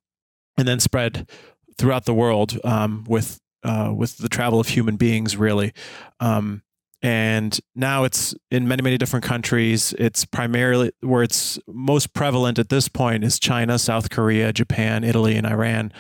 and 0.57 0.69
then 0.69 0.81
spread 0.81 1.29
throughout 1.77 2.05
the 2.05 2.15
world 2.15 2.59
um, 2.65 3.05
with 3.09 3.41
uh, 3.65 3.93
with 3.95 4.19
the 4.19 4.29
travel 4.29 4.61
of 4.61 4.69
human 4.69 4.97
beings, 4.97 5.37
really. 5.37 5.73
Um, 6.21 6.63
and 7.03 7.59
now 7.75 8.05
it's 8.05 8.35
in 8.51 8.69
many 8.69 8.83
many 8.83 8.99
different 8.99 9.25
countries. 9.25 9.95
It's 9.99 10.25
primarily 10.25 10.93
where 11.01 11.23
it's 11.23 11.59
most 11.67 12.13
prevalent 12.13 12.59
at 12.59 12.69
this 12.69 12.89
point 12.89 13.25
is 13.25 13.39
China, 13.39 13.79
South 13.79 14.11
Korea, 14.11 14.53
Japan, 14.53 15.05
Italy, 15.05 15.37
and 15.37 15.47
Iran, 15.47 15.93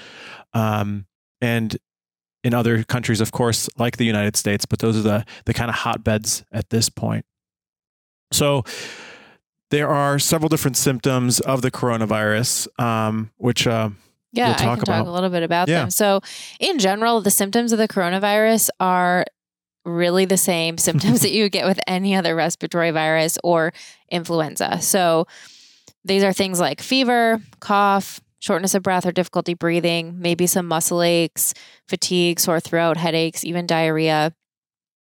um, 0.52 1.06
and 1.40 1.76
in 2.42 2.54
other 2.54 2.84
countries, 2.84 3.20
of 3.20 3.32
course, 3.32 3.68
like 3.78 3.96
the 3.98 4.04
United 4.04 4.36
States. 4.36 4.64
But 4.66 4.78
those 4.80 4.96
are 4.98 5.02
the 5.02 5.24
the 5.46 5.54
kind 5.54 5.70
of 5.70 5.76
hotbeds 5.76 6.44
at 6.52 6.70
this 6.70 6.88
point. 6.88 7.24
So 8.32 8.64
there 9.70 9.88
are 9.88 10.18
several 10.18 10.48
different 10.48 10.76
symptoms 10.76 11.40
of 11.40 11.62
the 11.62 11.70
coronavirus, 11.70 12.68
um, 12.80 13.30
which 13.36 13.66
uh, 13.66 13.90
yeah, 14.32 14.46
we'll 14.46 14.54
I 14.54 14.56
can 14.58 14.66
talk 14.66 14.78
talk 14.78 14.88
about. 14.88 15.06
a 15.06 15.10
little 15.12 15.30
bit 15.30 15.42
about 15.42 15.68
Yeah. 15.68 15.80
them. 15.82 15.90
So, 15.90 16.20
in 16.58 16.78
general, 16.78 17.20
the 17.20 17.30
symptoms 17.30 17.72
of 17.72 17.78
the 17.78 17.88
coronavirus 17.88 18.68
are 18.80 19.24
really 19.84 20.24
the 20.24 20.36
same 20.36 20.78
symptoms 20.78 21.22
that 21.22 21.32
you 21.32 21.44
would 21.44 21.52
get 21.52 21.66
with 21.66 21.80
any 21.86 22.14
other 22.14 22.34
respiratory 22.34 22.90
virus 22.90 23.38
or 23.42 23.72
influenza. 24.10 24.80
So, 24.80 25.26
these 26.02 26.24
are 26.24 26.32
things 26.32 26.58
like 26.58 26.80
fever, 26.80 27.42
cough, 27.60 28.20
shortness 28.40 28.74
of 28.74 28.82
breath 28.82 29.06
or 29.06 29.12
difficulty 29.12 29.54
breathing, 29.54 30.18
maybe 30.18 30.46
some 30.46 30.66
muscle 30.66 31.02
aches, 31.02 31.54
fatigue, 31.86 32.40
sore 32.40 32.58
throat, 32.58 32.96
headaches, 32.96 33.44
even 33.44 33.66
diarrhea. 33.66 34.34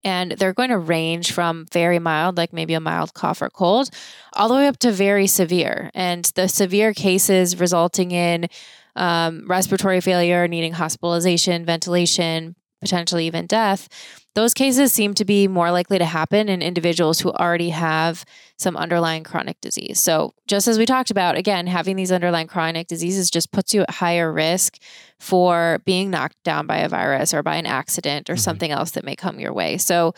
And 0.03 0.33
they're 0.33 0.53
going 0.53 0.69
to 0.69 0.77
range 0.77 1.31
from 1.31 1.65
very 1.71 1.99
mild, 1.99 2.35
like 2.35 2.53
maybe 2.53 2.73
a 2.73 2.79
mild 2.79 3.13
cough 3.13 3.41
or 3.41 3.49
cold, 3.49 3.89
all 4.33 4.49
the 4.49 4.55
way 4.55 4.67
up 4.67 4.77
to 4.79 4.91
very 4.91 5.27
severe. 5.27 5.91
And 5.93 6.25
the 6.35 6.47
severe 6.47 6.93
cases 6.93 7.59
resulting 7.59 8.11
in 8.11 8.47
um, 8.95 9.45
respiratory 9.47 10.01
failure, 10.01 10.47
needing 10.47 10.73
hospitalization, 10.73 11.65
ventilation, 11.65 12.55
potentially 12.81 13.27
even 13.27 13.45
death, 13.47 13.87
those 14.33 14.53
cases 14.53 14.93
seem 14.93 15.13
to 15.15 15.25
be 15.25 15.47
more 15.47 15.71
likely 15.71 15.97
to 15.99 16.05
happen 16.05 16.49
in 16.49 16.61
individuals 16.61 17.19
who 17.19 17.31
already 17.31 17.69
have 17.69 18.25
some 18.57 18.77
underlying 18.77 19.23
chronic 19.23 19.59
disease. 19.61 19.99
So, 19.99 20.33
just 20.47 20.67
as 20.67 20.77
we 20.77 20.85
talked 20.85 21.11
about, 21.11 21.37
again, 21.37 21.67
having 21.67 21.95
these 21.95 22.11
underlying 22.11 22.47
chronic 22.47 22.87
diseases 22.87 23.29
just 23.29 23.51
puts 23.51 23.73
you 23.73 23.81
at 23.81 23.89
higher 23.89 24.31
risk 24.31 24.77
for 25.19 25.79
being 25.85 26.09
knocked 26.09 26.41
down 26.43 26.65
by 26.67 26.77
a 26.77 26.89
virus 26.89 27.33
or 27.33 27.43
by 27.43 27.55
an 27.57 27.65
accident 27.65 28.29
or 28.29 28.35
Mhm. 28.35 28.39
something 28.39 28.71
else 28.71 28.91
that 28.91 29.03
may 29.03 29.15
come 29.15 29.39
your 29.39 29.53
way. 29.53 29.77
So, 29.77 30.13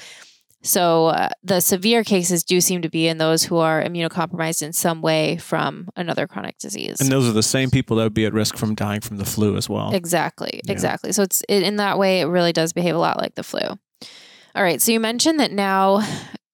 so 0.64 1.08
uh, 1.08 1.30
the 1.44 1.60
severe 1.60 2.04
cases 2.04 2.44
do 2.44 2.62
seem 2.62 2.82
to 2.82 2.90
be 2.90 3.08
in 3.08 3.18
those 3.18 3.44
who 3.44 3.58
are 3.58 3.84
immunocompromised 3.84 4.64
in 4.64 4.72
some 4.74 5.02
way 5.02 5.38
from 5.38 5.90
another 5.96 6.26
chronic 6.26 6.58
disease. 6.58 7.02
and 7.02 7.12
those 7.12 7.28
are 7.28 7.34
the 7.34 7.44
same 7.44 7.70
people 7.70 7.98
that 7.98 8.04
would 8.04 8.14
be 8.14 8.26
at 8.26 8.34
risk 8.34 8.56
from 8.56 8.74
dying 8.74 9.02
from 9.02 9.18
the 9.18 9.26
flu 9.26 9.58
as 9.58 9.70
well. 9.70 9.94
Exactly. 9.94 10.62
Yeah. 10.64 10.72
Exactly. 10.72 11.12
So 11.12 11.24
it's 11.24 11.42
it, 11.50 11.64
in 11.64 11.76
that 11.78 12.00
way, 12.00 12.22
it 12.22 12.26
really 12.26 12.54
does 12.54 12.74
behave 12.74 12.96
a 12.96 13.00
lot 13.00 13.20
like 13.20 13.36
the 13.36 13.44
flu. 13.44 13.62
All 14.56 14.64
right. 14.64 14.82
So 14.82 14.92
you 14.92 15.00
mentioned 15.00 15.40
that 15.40 15.52
now 15.52 15.96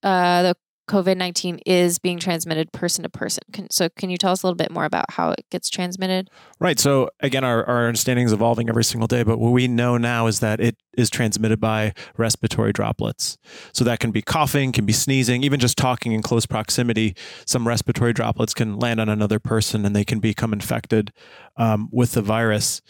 uh, 0.04 0.41
the 0.41 0.56
COVID 0.89 1.17
19 1.17 1.60
is 1.67 1.99
being 1.99 2.17
transmitted 2.17 2.71
person 2.71 3.04
to 3.04 3.10
person. 3.10 3.43
Can, 3.54 3.69
so 3.69 3.89
can 3.89 4.10
you 4.10 4.17
tell 4.17 4.32
us 4.32 4.41
a 4.41 4.47
little 4.47 4.58
bit 4.58 4.71
more 4.71 4.86
about 4.86 5.12
how 5.12 5.30
it 5.32 5.45
gets 5.52 5.69
transmitted? 5.69 6.32
Right. 6.60 6.80
So 6.80 7.12
again, 7.19 7.43
our, 7.43 7.63
our 7.65 7.88
understanding 7.88 8.25
is 8.25 8.34
evolving 8.34 8.69
every 8.69 8.84
single 8.84 9.08
day, 9.08 9.21
but 9.21 9.38
what 9.38 9.52
we 9.52 9.67
know 9.67 9.97
now 9.97 10.25
is 10.25 10.39
that 10.39 10.60
it 10.60 10.78
is 10.97 11.12
transmitted 11.12 11.60
by 11.60 11.93
respiratory 12.17 12.73
droplets. 12.73 13.38
So 13.71 13.86
that 13.86 13.99
can 13.99 14.10
be 14.10 14.23
coughing, 14.23 14.71
can 14.71 14.88
be 14.88 14.93
sneezing, 14.93 15.43
even 15.43 15.60
just 15.60 15.78
talking 15.78 16.12
in 16.12 16.23
close 16.23 16.47
proximity. 16.47 17.15
Some 17.45 17.67
respiratory 17.67 18.12
droplets 18.12 18.56
can 18.56 18.80
land 18.80 18.99
on 18.99 19.10
another 19.10 19.38
person 19.39 19.86
and 19.86 19.95
they 19.95 20.04
can 20.04 20.19
become 20.19 20.54
infected 20.54 21.13
um, 21.56 21.88
with 21.91 22.13
the 22.13 22.23
virus. 22.23 22.82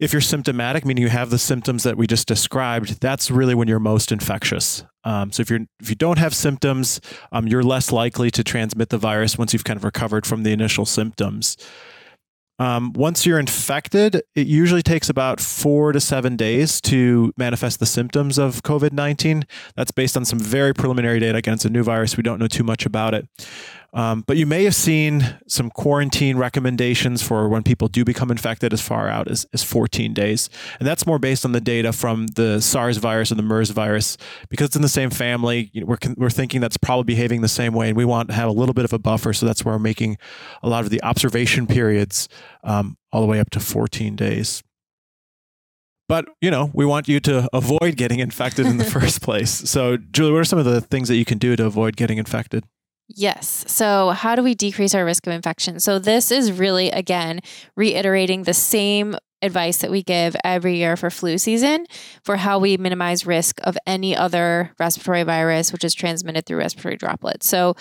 If 0.00 0.12
you're 0.12 0.22
symptomatic, 0.22 0.84
meaning 0.84 1.02
you 1.02 1.08
have 1.08 1.30
the 1.30 1.38
symptoms 1.38 1.84
that 1.84 1.96
we 1.96 2.06
just 2.06 2.28
described, 2.28 3.00
that's 3.00 3.30
really 3.30 3.54
when 3.54 3.68
you're 3.68 3.80
most 3.80 4.12
infectious. 4.12 4.84
Um, 5.08 5.32
so 5.32 5.40
if 5.40 5.48
you're 5.48 5.60
if 5.80 5.88
you 5.88 5.96
don't 5.96 6.18
have 6.18 6.34
symptoms, 6.34 7.00
um, 7.32 7.48
you're 7.48 7.62
less 7.62 7.90
likely 7.90 8.30
to 8.30 8.44
transmit 8.44 8.90
the 8.90 8.98
virus 8.98 9.38
once 9.38 9.54
you've 9.54 9.64
kind 9.64 9.78
of 9.78 9.84
recovered 9.84 10.26
from 10.26 10.42
the 10.42 10.52
initial 10.52 10.84
symptoms. 10.84 11.56
Um, 12.58 12.92
once 12.92 13.24
you're 13.24 13.38
infected, 13.38 14.20
it 14.34 14.46
usually 14.46 14.82
takes 14.82 15.08
about 15.08 15.40
four 15.40 15.92
to 15.92 16.00
seven 16.00 16.36
days 16.36 16.80
to 16.82 17.32
manifest 17.38 17.80
the 17.80 17.86
symptoms 17.86 18.36
of 18.36 18.62
COVID 18.64 18.92
19. 18.92 19.46
That's 19.76 19.92
based 19.92 20.14
on 20.14 20.26
some 20.26 20.38
very 20.38 20.74
preliminary 20.74 21.20
data. 21.20 21.38
Again, 21.38 21.54
it's 21.54 21.64
a 21.64 21.70
new 21.70 21.84
virus. 21.84 22.18
We 22.18 22.22
don't 22.22 22.38
know 22.38 22.48
too 22.48 22.64
much 22.64 22.84
about 22.84 23.14
it. 23.14 23.26
Um, 23.94 24.22
but 24.26 24.36
you 24.36 24.44
may 24.44 24.64
have 24.64 24.74
seen 24.74 25.38
some 25.46 25.70
quarantine 25.70 26.36
recommendations 26.36 27.22
for 27.22 27.48
when 27.48 27.62
people 27.62 27.88
do 27.88 28.04
become 28.04 28.30
infected 28.30 28.72
as 28.72 28.82
far 28.82 29.08
out 29.08 29.28
as, 29.28 29.46
as 29.54 29.62
14 29.62 30.12
days. 30.12 30.50
And 30.78 30.86
that's 30.86 31.06
more 31.06 31.18
based 31.18 31.44
on 31.44 31.52
the 31.52 31.60
data 31.60 31.92
from 31.92 32.26
the 32.28 32.60
SARS 32.60 32.98
virus 32.98 33.30
and 33.30 33.38
the 33.38 33.42
MERS 33.42 33.70
virus. 33.70 34.18
Because 34.50 34.66
it's 34.66 34.76
in 34.76 34.82
the 34.82 34.88
same 34.88 35.10
family, 35.10 35.70
you 35.72 35.80
know, 35.80 35.86
we're, 35.86 36.14
we're 36.16 36.30
thinking 36.30 36.60
that's 36.60 36.76
probably 36.76 37.04
behaving 37.04 37.40
the 37.40 37.48
same 37.48 37.72
way. 37.72 37.88
And 37.88 37.96
we 37.96 38.04
want 38.04 38.28
to 38.28 38.34
have 38.34 38.48
a 38.48 38.52
little 38.52 38.74
bit 38.74 38.84
of 38.84 38.92
a 38.92 38.98
buffer. 38.98 39.32
So 39.32 39.46
that's 39.46 39.64
where 39.64 39.74
we're 39.74 39.78
making 39.80 40.18
a 40.62 40.68
lot 40.68 40.84
of 40.84 40.90
the 40.90 41.02
observation 41.02 41.66
periods 41.66 42.28
um, 42.64 42.98
all 43.10 43.22
the 43.22 43.26
way 43.26 43.40
up 43.40 43.48
to 43.50 43.60
14 43.60 44.16
days. 44.16 44.62
But, 46.08 46.26
you 46.40 46.50
know, 46.50 46.70
we 46.72 46.86
want 46.86 47.06
you 47.06 47.20
to 47.20 47.48
avoid 47.52 47.96
getting 47.96 48.18
infected 48.18 48.66
in 48.66 48.78
the 48.78 48.84
first 48.98 49.22
place. 49.22 49.50
So, 49.50 49.96
Julie, 49.96 50.32
what 50.32 50.40
are 50.40 50.44
some 50.44 50.58
of 50.58 50.64
the 50.64 50.80
things 50.80 51.08
that 51.08 51.16
you 51.16 51.24
can 51.24 51.38
do 51.38 51.56
to 51.56 51.66
avoid 51.66 51.96
getting 51.96 52.18
infected? 52.18 52.64
Yes. 53.08 53.64
So, 53.66 54.10
how 54.10 54.34
do 54.34 54.42
we 54.42 54.54
decrease 54.54 54.94
our 54.94 55.04
risk 55.04 55.26
of 55.26 55.32
infection? 55.32 55.80
So, 55.80 55.98
this 55.98 56.30
is 56.30 56.52
really, 56.52 56.90
again, 56.90 57.40
reiterating 57.74 58.42
the 58.42 58.52
same 58.52 59.16
advice 59.40 59.78
that 59.78 59.90
we 59.90 60.02
give 60.02 60.36
every 60.44 60.76
year 60.76 60.96
for 60.96 61.10
flu 61.10 61.38
season 61.38 61.86
for 62.22 62.36
how 62.36 62.58
we 62.58 62.76
minimize 62.76 63.24
risk 63.24 63.60
of 63.62 63.78
any 63.86 64.14
other 64.14 64.72
respiratory 64.78 65.22
virus, 65.22 65.72
which 65.72 65.84
is 65.84 65.94
transmitted 65.94 66.44
through 66.44 66.58
respiratory 66.58 66.96
droplets. 66.96 67.48
So, 67.48 67.74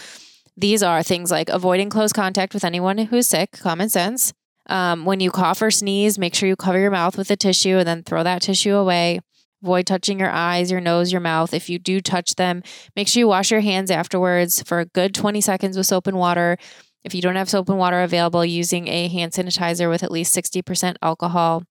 these 0.56 0.82
are 0.82 1.04
things 1.04 1.30
like 1.30 1.50
avoiding 1.50 1.90
close 1.90 2.14
contact 2.14 2.54
with 2.54 2.64
anyone 2.64 2.98
who's 2.98 3.28
sick, 3.28 3.52
common 3.52 3.90
sense. 3.90 4.34
Um, 4.70 5.06
when 5.06 5.20
you 5.20 5.32
cough 5.32 5.62
or 5.62 5.72
sneeze, 5.72 6.18
make 6.18 6.36
sure 6.36 6.48
you 6.48 6.56
cover 6.56 6.80
your 6.80 6.92
mouth 6.92 7.18
with 7.18 7.30
a 7.32 7.36
tissue 7.36 7.78
and 7.78 7.88
then 7.88 8.04
throw 8.04 8.24
that 8.24 8.42
tissue 8.42 8.76
away. 8.76 9.20
Avoid 9.64 9.88
touching 9.88 10.20
your 10.20 10.30
eyes, 10.30 10.72
your 10.72 10.82
nose, 10.82 11.12
your 11.12 11.22
mouth. 11.22 11.54
If 11.54 11.70
you 11.70 11.80
do 11.80 12.00
touch 12.00 12.36
them, 12.36 12.62
make 12.96 13.08
sure 13.08 13.22
you 13.22 13.28
wash 13.28 13.52
your 13.52 13.62
hands 13.62 13.90
afterwards 13.90 14.62
for 14.64 14.80
a 14.80 14.86
good 14.86 15.14
20 15.16 15.42
seconds 15.42 15.78
with 15.78 15.88
soap 15.88 16.08
and 16.08 16.18
water. 16.18 16.58
If 17.04 17.16
you 17.16 17.22
don't 17.22 17.36
have 17.36 17.50
soap 17.50 17.70
and 17.70 17.78
water 17.78 18.02
available, 18.02 18.46
using 18.46 18.88
a 18.88 19.08
hand 19.08 19.32
sanitizer 19.32 19.90
with 19.90 20.04
at 20.04 20.12
least 20.12 20.36
60% 20.36 20.96
alcohol 21.02 21.64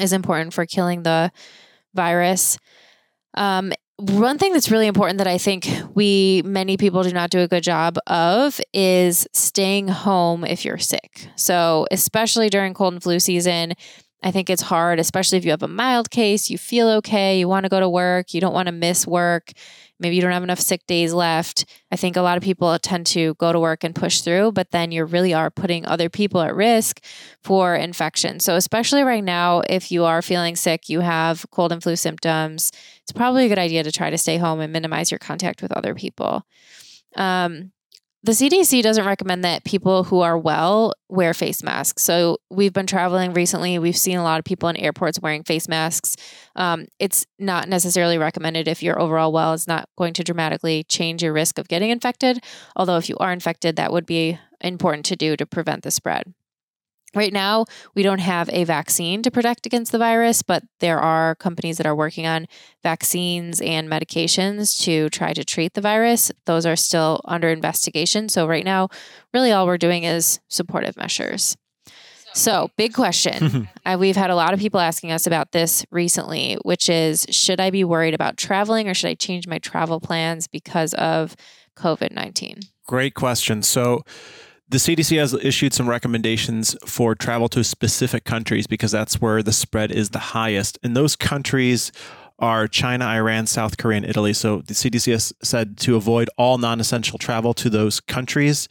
is 0.00 0.12
important 0.12 0.54
for 0.54 0.66
killing 0.66 1.02
the 1.02 1.30
virus. 1.94 2.58
Um, 3.34 3.72
one 3.98 4.38
thing 4.38 4.52
that's 4.52 4.70
really 4.70 4.86
important 4.86 5.18
that 5.18 5.26
I 5.26 5.38
think 5.38 5.68
we, 5.94 6.42
many 6.44 6.76
people, 6.76 7.02
do 7.02 7.12
not 7.12 7.30
do 7.30 7.40
a 7.40 7.48
good 7.48 7.62
job 7.62 7.98
of 8.06 8.60
is 8.72 9.28
staying 9.32 9.88
home 9.88 10.44
if 10.44 10.64
you're 10.64 10.78
sick. 10.78 11.28
So, 11.36 11.86
especially 11.90 12.48
during 12.48 12.74
cold 12.74 12.94
and 12.94 13.02
flu 13.02 13.20
season, 13.20 13.74
I 14.22 14.30
think 14.30 14.48
it's 14.48 14.62
hard, 14.62 15.00
especially 15.00 15.38
if 15.38 15.44
you 15.44 15.50
have 15.50 15.64
a 15.64 15.68
mild 15.68 16.10
case, 16.10 16.48
you 16.48 16.56
feel 16.56 16.88
okay, 16.88 17.38
you 17.38 17.48
want 17.48 17.64
to 17.64 17.68
go 17.68 17.80
to 17.80 17.88
work, 17.88 18.32
you 18.32 18.40
don't 18.40 18.54
want 18.54 18.66
to 18.66 18.72
miss 18.72 19.04
work, 19.04 19.50
maybe 19.98 20.14
you 20.14 20.22
don't 20.22 20.32
have 20.32 20.44
enough 20.44 20.60
sick 20.60 20.86
days 20.86 21.12
left. 21.12 21.64
I 21.90 21.96
think 21.96 22.16
a 22.16 22.22
lot 22.22 22.36
of 22.36 22.42
people 22.42 22.78
tend 22.78 23.06
to 23.08 23.34
go 23.34 23.52
to 23.52 23.58
work 23.58 23.82
and 23.82 23.94
push 23.94 24.20
through, 24.20 24.52
but 24.52 24.70
then 24.70 24.92
you 24.92 25.04
really 25.04 25.34
are 25.34 25.50
putting 25.50 25.84
other 25.86 26.08
people 26.08 26.40
at 26.40 26.54
risk 26.54 27.04
for 27.42 27.74
infection. 27.74 28.38
So, 28.38 28.54
especially 28.54 29.02
right 29.02 29.24
now, 29.24 29.62
if 29.68 29.90
you 29.90 30.04
are 30.04 30.22
feeling 30.22 30.54
sick, 30.54 30.88
you 30.88 31.00
have 31.00 31.44
cold 31.50 31.72
and 31.72 31.82
flu 31.82 31.96
symptoms, 31.96 32.70
it's 33.02 33.12
probably 33.12 33.46
a 33.46 33.48
good 33.48 33.58
idea 33.58 33.82
to 33.82 33.90
try 33.90 34.10
to 34.10 34.18
stay 34.18 34.36
home 34.36 34.60
and 34.60 34.72
minimize 34.72 35.10
your 35.10 35.18
contact 35.18 35.62
with 35.62 35.72
other 35.72 35.94
people. 35.94 36.46
Um, 37.16 37.72
the 38.24 38.32
CDC 38.32 38.82
doesn't 38.82 39.04
recommend 39.04 39.42
that 39.44 39.64
people 39.64 40.04
who 40.04 40.20
are 40.20 40.38
well 40.38 40.94
wear 41.08 41.34
face 41.34 41.62
masks. 41.62 42.02
So 42.02 42.38
we've 42.50 42.72
been 42.72 42.86
traveling 42.86 43.32
recently. 43.32 43.78
We've 43.80 43.96
seen 43.96 44.16
a 44.16 44.22
lot 44.22 44.38
of 44.38 44.44
people 44.44 44.68
in 44.68 44.76
airports 44.76 45.20
wearing 45.20 45.42
face 45.42 45.68
masks. 45.68 46.16
Um, 46.54 46.86
it's 47.00 47.26
not 47.40 47.68
necessarily 47.68 48.18
recommended 48.18 48.68
if 48.68 48.82
you're 48.82 49.00
overall 49.00 49.32
well. 49.32 49.54
It's 49.54 49.66
not 49.66 49.88
going 49.98 50.14
to 50.14 50.24
dramatically 50.24 50.84
change 50.84 51.22
your 51.22 51.32
risk 51.32 51.58
of 51.58 51.66
getting 51.66 51.90
infected. 51.90 52.38
Although 52.76 52.96
if 52.96 53.08
you 53.08 53.16
are 53.18 53.32
infected, 53.32 53.74
that 53.76 53.92
would 53.92 54.06
be 54.06 54.38
important 54.60 55.04
to 55.06 55.16
do 55.16 55.36
to 55.36 55.44
prevent 55.44 55.82
the 55.82 55.90
spread. 55.90 56.32
Right 57.14 57.32
now, 57.32 57.66
we 57.94 58.02
don't 58.02 58.20
have 58.20 58.48
a 58.50 58.64
vaccine 58.64 59.22
to 59.22 59.30
protect 59.30 59.66
against 59.66 59.92
the 59.92 59.98
virus, 59.98 60.42
but 60.42 60.64
there 60.80 60.98
are 60.98 61.34
companies 61.34 61.76
that 61.76 61.86
are 61.86 61.94
working 61.94 62.26
on 62.26 62.46
vaccines 62.82 63.60
and 63.60 63.88
medications 63.88 64.80
to 64.84 65.10
try 65.10 65.34
to 65.34 65.44
treat 65.44 65.74
the 65.74 65.82
virus. 65.82 66.32
Those 66.46 66.64
are 66.64 66.76
still 66.76 67.20
under 67.26 67.50
investigation. 67.50 68.30
So, 68.30 68.46
right 68.46 68.64
now, 68.64 68.88
really 69.34 69.52
all 69.52 69.66
we're 69.66 69.78
doing 69.78 70.04
is 70.04 70.40
supportive 70.48 70.96
measures. 70.96 71.56
So, 72.34 72.70
big 72.78 72.94
question. 72.94 73.68
uh, 73.86 73.96
we've 73.98 74.16
had 74.16 74.30
a 74.30 74.34
lot 74.34 74.54
of 74.54 74.60
people 74.60 74.80
asking 74.80 75.12
us 75.12 75.26
about 75.26 75.52
this 75.52 75.84
recently, 75.90 76.56
which 76.62 76.88
is 76.88 77.26
should 77.28 77.60
I 77.60 77.70
be 77.70 77.84
worried 77.84 78.14
about 78.14 78.36
traveling 78.36 78.88
or 78.88 78.94
should 78.94 79.08
I 79.08 79.14
change 79.14 79.46
my 79.46 79.58
travel 79.58 80.00
plans 80.00 80.48
because 80.48 80.94
of 80.94 81.36
COVID 81.76 82.12
19? 82.12 82.60
Great 82.86 83.14
question. 83.14 83.62
So, 83.62 84.02
the 84.72 84.78
CDC 84.78 85.18
has 85.18 85.34
issued 85.34 85.74
some 85.74 85.86
recommendations 85.86 86.74
for 86.86 87.14
travel 87.14 87.46
to 87.50 87.62
specific 87.62 88.24
countries 88.24 88.66
because 88.66 88.90
that's 88.90 89.20
where 89.20 89.42
the 89.42 89.52
spread 89.52 89.92
is 89.92 90.10
the 90.10 90.18
highest. 90.18 90.78
And 90.82 90.96
those 90.96 91.14
countries 91.14 91.92
are 92.38 92.66
China, 92.66 93.04
Iran, 93.04 93.46
South 93.46 93.76
Korea, 93.76 93.98
and 93.98 94.06
Italy. 94.06 94.32
So 94.32 94.62
the 94.62 94.72
CDC 94.72 95.12
has 95.12 95.30
said 95.42 95.76
to 95.80 95.96
avoid 95.96 96.30
all 96.38 96.56
non 96.56 96.80
essential 96.80 97.18
travel 97.18 97.52
to 97.52 97.68
those 97.68 98.00
countries. 98.00 98.66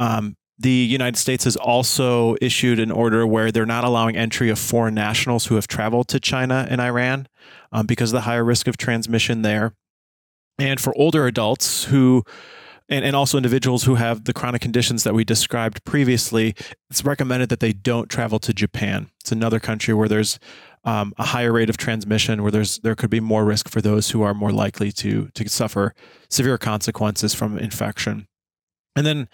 Um, 0.00 0.36
the 0.58 0.70
United 0.70 1.18
States 1.18 1.44
has 1.44 1.54
also 1.54 2.36
issued 2.40 2.80
an 2.80 2.90
order 2.90 3.26
where 3.26 3.52
they're 3.52 3.66
not 3.66 3.84
allowing 3.84 4.16
entry 4.16 4.48
of 4.48 4.58
foreign 4.58 4.94
nationals 4.94 5.46
who 5.46 5.56
have 5.56 5.68
traveled 5.68 6.08
to 6.08 6.18
China 6.18 6.66
and 6.70 6.80
Iran 6.80 7.28
um, 7.72 7.84
because 7.84 8.10
of 8.10 8.14
the 8.14 8.22
higher 8.22 8.42
risk 8.42 8.66
of 8.68 8.78
transmission 8.78 9.42
there. 9.42 9.74
And 10.58 10.80
for 10.80 10.96
older 10.96 11.26
adults 11.26 11.84
who 11.84 12.24
and, 12.88 13.04
and 13.04 13.16
also 13.16 13.36
individuals 13.36 13.84
who 13.84 13.96
have 13.96 14.24
the 14.24 14.32
chronic 14.32 14.62
conditions 14.62 15.04
that 15.04 15.14
we 15.14 15.24
described 15.24 15.84
previously, 15.84 16.54
it's 16.90 17.04
recommended 17.04 17.48
that 17.48 17.60
they 17.60 17.72
don't 17.72 18.08
travel 18.08 18.38
to 18.40 18.52
Japan. 18.52 19.10
It's 19.20 19.32
another 19.32 19.58
country 19.58 19.94
where 19.94 20.08
there's 20.08 20.38
um, 20.84 21.12
a 21.18 21.24
higher 21.24 21.52
rate 21.52 21.68
of 21.68 21.76
transmission, 21.76 22.42
where 22.42 22.52
there's 22.52 22.78
there 22.78 22.94
could 22.94 23.10
be 23.10 23.20
more 23.20 23.44
risk 23.44 23.68
for 23.68 23.80
those 23.80 24.10
who 24.10 24.22
are 24.22 24.34
more 24.34 24.52
likely 24.52 24.92
to 24.92 25.28
to 25.34 25.48
suffer 25.48 25.94
severe 26.30 26.58
consequences 26.58 27.34
from 27.34 27.58
infection. 27.58 28.28
And 28.94 29.04
then 29.04 29.28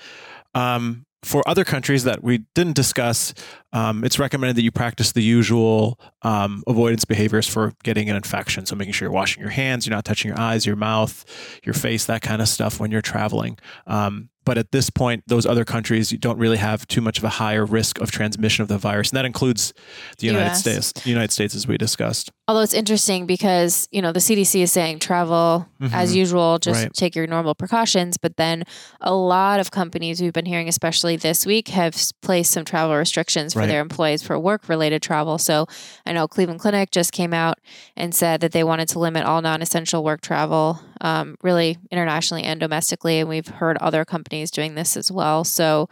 um, 0.54 1.04
for 1.24 1.46
other 1.48 1.64
countries 1.64 2.04
that 2.04 2.22
we 2.22 2.38
didn't 2.54 2.74
discuss, 2.74 3.32
um, 3.72 4.04
it's 4.04 4.18
recommended 4.18 4.56
that 4.56 4.62
you 4.62 4.72
practice 4.72 5.12
the 5.12 5.22
usual 5.22 5.98
um, 6.22 6.64
avoidance 6.66 7.04
behaviors 7.04 7.46
for 7.46 7.72
getting 7.84 8.10
an 8.10 8.16
infection. 8.16 8.66
So, 8.66 8.74
making 8.74 8.92
sure 8.94 9.06
you're 9.06 9.14
washing 9.14 9.40
your 9.40 9.50
hands, 9.50 9.86
you're 9.86 9.94
not 9.94 10.04
touching 10.04 10.30
your 10.30 10.40
eyes, 10.40 10.66
your 10.66 10.76
mouth, 10.76 11.24
your 11.64 11.74
face, 11.74 12.06
that 12.06 12.22
kind 12.22 12.42
of 12.42 12.48
stuff 12.48 12.80
when 12.80 12.90
you're 12.90 13.02
traveling. 13.02 13.58
Um, 13.86 14.30
but 14.44 14.58
at 14.58 14.72
this 14.72 14.90
point, 14.90 15.24
those 15.26 15.46
other 15.46 15.64
countries 15.64 16.12
you 16.12 16.18
don't 16.18 16.38
really 16.38 16.56
have 16.56 16.86
too 16.86 17.00
much 17.00 17.18
of 17.18 17.24
a 17.24 17.28
higher 17.28 17.64
risk 17.64 18.00
of 18.00 18.10
transmission 18.10 18.62
of 18.62 18.68
the 18.68 18.78
virus, 18.78 19.10
and 19.10 19.16
that 19.16 19.24
includes 19.24 19.72
the 20.18 20.26
United 20.26 20.50
US. 20.50 20.60
States. 20.60 20.92
The 20.92 21.10
United 21.10 21.30
States, 21.32 21.54
as 21.54 21.66
we 21.66 21.76
discussed. 21.78 22.30
Although 22.48 22.62
it's 22.62 22.74
interesting 22.74 23.26
because 23.26 23.88
you 23.92 24.02
know 24.02 24.12
the 24.12 24.20
CDC 24.20 24.62
is 24.62 24.72
saying 24.72 24.98
travel 24.98 25.68
mm-hmm. 25.80 25.94
as 25.94 26.14
usual, 26.14 26.58
just 26.58 26.82
right. 26.82 26.92
take 26.92 27.14
your 27.14 27.26
normal 27.26 27.54
precautions. 27.54 28.16
But 28.16 28.36
then 28.36 28.64
a 29.00 29.14
lot 29.14 29.60
of 29.60 29.70
companies 29.70 30.20
we've 30.20 30.32
been 30.32 30.46
hearing, 30.46 30.68
especially 30.68 31.16
this 31.16 31.46
week, 31.46 31.68
have 31.68 31.96
placed 32.20 32.52
some 32.52 32.64
travel 32.64 32.96
restrictions 32.96 33.52
for 33.52 33.60
right. 33.60 33.66
their 33.66 33.80
employees 33.80 34.22
for 34.22 34.38
work-related 34.38 35.02
travel. 35.02 35.38
So 35.38 35.66
I 36.04 36.12
know 36.12 36.26
Cleveland 36.26 36.60
Clinic 36.60 36.90
just 36.90 37.12
came 37.12 37.32
out 37.32 37.58
and 37.96 38.14
said 38.14 38.40
that 38.40 38.52
they 38.52 38.64
wanted 38.64 38.88
to 38.90 38.98
limit 38.98 39.24
all 39.24 39.40
non-essential 39.40 40.02
work 40.02 40.20
travel, 40.20 40.80
um, 41.02 41.36
really 41.42 41.76
internationally 41.90 42.44
and 42.44 42.58
domestically. 42.58 43.20
And 43.20 43.28
we've 43.28 43.46
heard 43.46 43.76
other 43.78 44.06
companies 44.06 44.50
doing 44.50 44.74
this 44.74 44.96
as 44.96 45.12
well. 45.12 45.44
So 45.44 45.88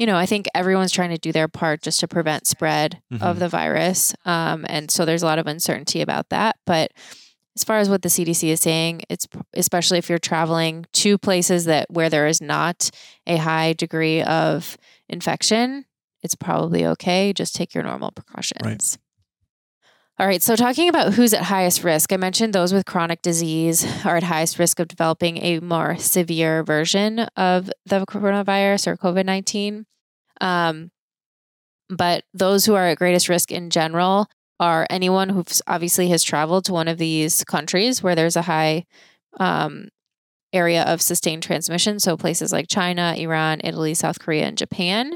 you 0.00 0.06
know, 0.06 0.16
I 0.16 0.24
think 0.24 0.48
everyone's 0.54 0.92
trying 0.92 1.10
to 1.10 1.18
do 1.18 1.30
their 1.30 1.46
part 1.46 1.82
just 1.82 2.00
to 2.00 2.08
prevent 2.08 2.46
spread 2.46 3.02
mm-hmm. 3.12 3.22
of 3.22 3.38
the 3.38 3.50
virus. 3.50 4.14
Um, 4.24 4.64
and 4.66 4.90
so 4.90 5.04
there's 5.04 5.22
a 5.22 5.26
lot 5.26 5.38
of 5.38 5.46
uncertainty 5.46 6.00
about 6.00 6.30
that. 6.30 6.56
But 6.64 6.92
as 7.54 7.64
far 7.64 7.76
as 7.76 7.90
what 7.90 8.00
the 8.00 8.08
CDC 8.08 8.48
is 8.48 8.60
saying, 8.60 9.02
it's 9.10 9.28
especially 9.52 9.98
if 9.98 10.08
you're 10.08 10.18
traveling 10.18 10.86
to 10.94 11.18
places 11.18 11.66
that 11.66 11.90
where 11.90 12.08
there 12.08 12.26
is 12.26 12.40
not 12.40 12.90
a 13.26 13.36
high 13.36 13.74
degree 13.74 14.22
of 14.22 14.78
infection, 15.10 15.84
it's 16.22 16.34
probably 16.34 16.86
okay. 16.86 17.34
Just 17.34 17.54
take 17.54 17.74
your 17.74 17.84
normal 17.84 18.10
precautions. 18.10 18.64
Right. 18.64 18.96
All 20.20 20.26
right, 20.26 20.42
so 20.42 20.54
talking 20.54 20.90
about 20.90 21.14
who's 21.14 21.32
at 21.32 21.44
highest 21.44 21.82
risk, 21.82 22.12
I 22.12 22.18
mentioned 22.18 22.52
those 22.52 22.74
with 22.74 22.84
chronic 22.84 23.22
disease 23.22 23.86
are 24.04 24.18
at 24.18 24.22
highest 24.22 24.58
risk 24.58 24.78
of 24.78 24.86
developing 24.86 25.38
a 25.38 25.60
more 25.60 25.96
severe 25.96 26.62
version 26.62 27.20
of 27.38 27.70
the 27.86 28.04
coronavirus 28.04 28.88
or 28.88 28.96
COVID 28.98 29.24
19. 29.24 29.86
Um, 30.42 30.90
but 31.88 32.24
those 32.34 32.66
who 32.66 32.74
are 32.74 32.88
at 32.88 32.98
greatest 32.98 33.30
risk 33.30 33.50
in 33.50 33.70
general 33.70 34.26
are 34.60 34.86
anyone 34.90 35.30
who 35.30 35.42
obviously 35.66 36.10
has 36.10 36.22
traveled 36.22 36.66
to 36.66 36.74
one 36.74 36.86
of 36.86 36.98
these 36.98 37.42
countries 37.44 38.02
where 38.02 38.14
there's 38.14 38.36
a 38.36 38.42
high 38.42 38.84
um, 39.38 39.88
area 40.52 40.82
of 40.82 41.00
sustained 41.00 41.42
transmission. 41.42 41.98
So 41.98 42.18
places 42.18 42.52
like 42.52 42.68
China, 42.68 43.14
Iran, 43.16 43.62
Italy, 43.64 43.94
South 43.94 44.18
Korea, 44.18 44.44
and 44.44 44.58
Japan. 44.58 45.14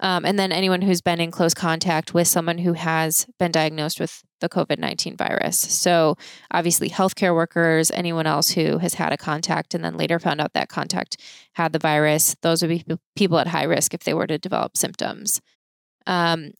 Um, 0.00 0.24
and 0.24 0.38
then 0.38 0.50
anyone 0.50 0.80
who's 0.80 1.02
been 1.02 1.20
in 1.20 1.30
close 1.30 1.54
contact 1.54 2.14
with 2.14 2.26
someone 2.26 2.58
who 2.58 2.72
has 2.72 3.26
been 3.38 3.52
diagnosed 3.52 4.00
with 4.00 4.22
the 4.40 4.48
COVID 4.48 4.78
19 4.78 5.16
virus. 5.16 5.58
So, 5.58 6.16
obviously, 6.50 6.88
healthcare 6.88 7.34
workers, 7.34 7.90
anyone 7.90 8.26
else 8.26 8.50
who 8.50 8.78
has 8.78 8.94
had 8.94 9.12
a 9.12 9.18
contact 9.18 9.74
and 9.74 9.84
then 9.84 9.96
later 9.96 10.18
found 10.18 10.40
out 10.40 10.54
that 10.54 10.70
contact 10.70 11.18
had 11.52 11.72
the 11.72 11.78
virus, 11.78 12.34
those 12.40 12.62
would 12.62 12.68
be 12.68 12.84
people 13.14 13.38
at 13.38 13.48
high 13.48 13.64
risk 13.64 13.92
if 13.92 14.04
they 14.04 14.14
were 14.14 14.26
to 14.26 14.38
develop 14.38 14.76
symptoms. 14.76 15.40
Um, 16.06 16.52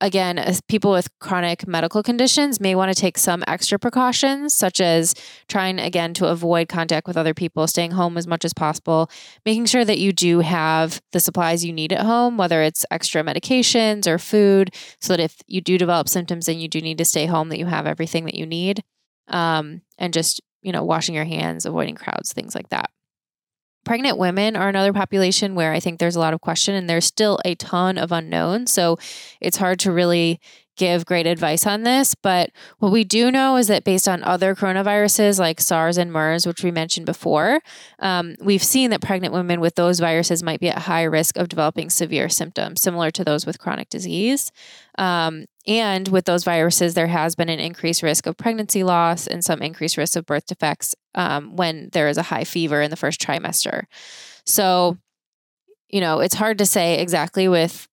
again, 0.00 0.42
people 0.68 0.90
with 0.90 1.08
chronic 1.18 1.66
medical 1.66 2.02
conditions 2.02 2.60
may 2.60 2.74
want 2.74 2.94
to 2.94 3.00
take 3.00 3.16
some 3.16 3.42
extra 3.46 3.78
precautions, 3.78 4.54
such 4.54 4.80
as 4.80 5.14
trying 5.48 5.78
again 5.78 6.14
to 6.14 6.26
avoid 6.26 6.68
contact 6.68 7.06
with 7.06 7.16
other 7.16 7.34
people, 7.34 7.66
staying 7.66 7.92
home 7.92 8.16
as 8.16 8.26
much 8.26 8.44
as 8.44 8.52
possible, 8.52 9.10
making 9.44 9.66
sure 9.66 9.84
that 9.84 9.98
you 9.98 10.12
do 10.12 10.40
have 10.40 11.00
the 11.12 11.20
supplies 11.20 11.64
you 11.64 11.72
need 11.72 11.92
at 11.92 12.04
home, 12.04 12.36
whether 12.36 12.62
it's 12.62 12.84
extra 12.90 13.22
medications 13.22 14.06
or 14.06 14.18
food, 14.18 14.74
so 15.00 15.14
that 15.14 15.22
if 15.22 15.36
you 15.46 15.60
do 15.60 15.78
develop 15.78 16.08
symptoms 16.08 16.48
and 16.48 16.60
you 16.60 16.68
do 16.68 16.80
need 16.80 16.98
to 16.98 17.04
stay 17.04 17.26
home, 17.26 17.48
that 17.48 17.58
you 17.58 17.66
have 17.66 17.86
everything 17.86 18.24
that 18.26 18.34
you 18.34 18.46
need. 18.46 18.82
Um, 19.28 19.82
and 19.98 20.12
just, 20.12 20.40
you 20.62 20.72
know, 20.72 20.84
washing 20.84 21.14
your 21.14 21.24
hands, 21.24 21.66
avoiding 21.66 21.96
crowds, 21.96 22.32
things 22.32 22.54
like 22.54 22.68
that. 22.68 22.90
Pregnant 23.86 24.18
women 24.18 24.56
are 24.56 24.68
another 24.68 24.92
population 24.92 25.54
where 25.54 25.72
I 25.72 25.78
think 25.78 26.00
there's 26.00 26.16
a 26.16 26.20
lot 26.20 26.34
of 26.34 26.40
question 26.40 26.74
and 26.74 26.90
there's 26.90 27.04
still 27.04 27.38
a 27.44 27.54
ton 27.54 27.98
of 27.98 28.10
unknown. 28.10 28.66
So 28.66 28.98
it's 29.40 29.58
hard 29.58 29.78
to 29.80 29.92
really 29.92 30.40
give 30.76 31.06
great 31.06 31.26
advice 31.26 31.66
on 31.66 31.82
this. 31.82 32.14
But 32.14 32.50
what 32.78 32.92
we 32.92 33.04
do 33.04 33.30
know 33.30 33.56
is 33.56 33.68
that 33.68 33.84
based 33.84 34.08
on 34.08 34.22
other 34.22 34.54
coronaviruses 34.54 35.38
like 35.38 35.60
SARS 35.60 35.98
and 35.98 36.12
MERS, 36.12 36.46
which 36.46 36.62
we 36.62 36.70
mentioned 36.70 37.06
before, 37.06 37.60
um, 37.98 38.36
we've 38.40 38.62
seen 38.62 38.90
that 38.90 39.00
pregnant 39.00 39.34
women 39.34 39.60
with 39.60 39.74
those 39.74 40.00
viruses 40.00 40.42
might 40.42 40.60
be 40.60 40.68
at 40.68 40.78
high 40.78 41.02
risk 41.02 41.36
of 41.36 41.48
developing 41.48 41.90
severe 41.90 42.28
symptoms, 42.28 42.82
similar 42.82 43.10
to 43.10 43.24
those 43.24 43.46
with 43.46 43.58
chronic 43.58 43.88
disease. 43.88 44.52
Um, 44.98 45.46
and 45.66 46.08
with 46.08 46.26
those 46.26 46.44
viruses, 46.44 46.94
there 46.94 47.08
has 47.08 47.34
been 47.34 47.48
an 47.48 47.58
increased 47.58 48.02
risk 48.02 48.26
of 48.26 48.36
pregnancy 48.36 48.84
loss 48.84 49.26
and 49.26 49.44
some 49.44 49.62
increased 49.62 49.96
risk 49.96 50.16
of 50.16 50.26
birth 50.26 50.46
defects 50.46 50.94
um, 51.14 51.56
when 51.56 51.88
there 51.92 52.08
is 52.08 52.18
a 52.18 52.22
high 52.22 52.44
fever 52.44 52.80
in 52.82 52.90
the 52.90 52.96
first 52.96 53.20
trimester. 53.20 53.84
So, 54.44 54.98
you 55.88 56.00
know, 56.00 56.20
it's 56.20 56.34
hard 56.34 56.58
to 56.58 56.66
say 56.66 57.00
exactly 57.00 57.48
with 57.48 57.88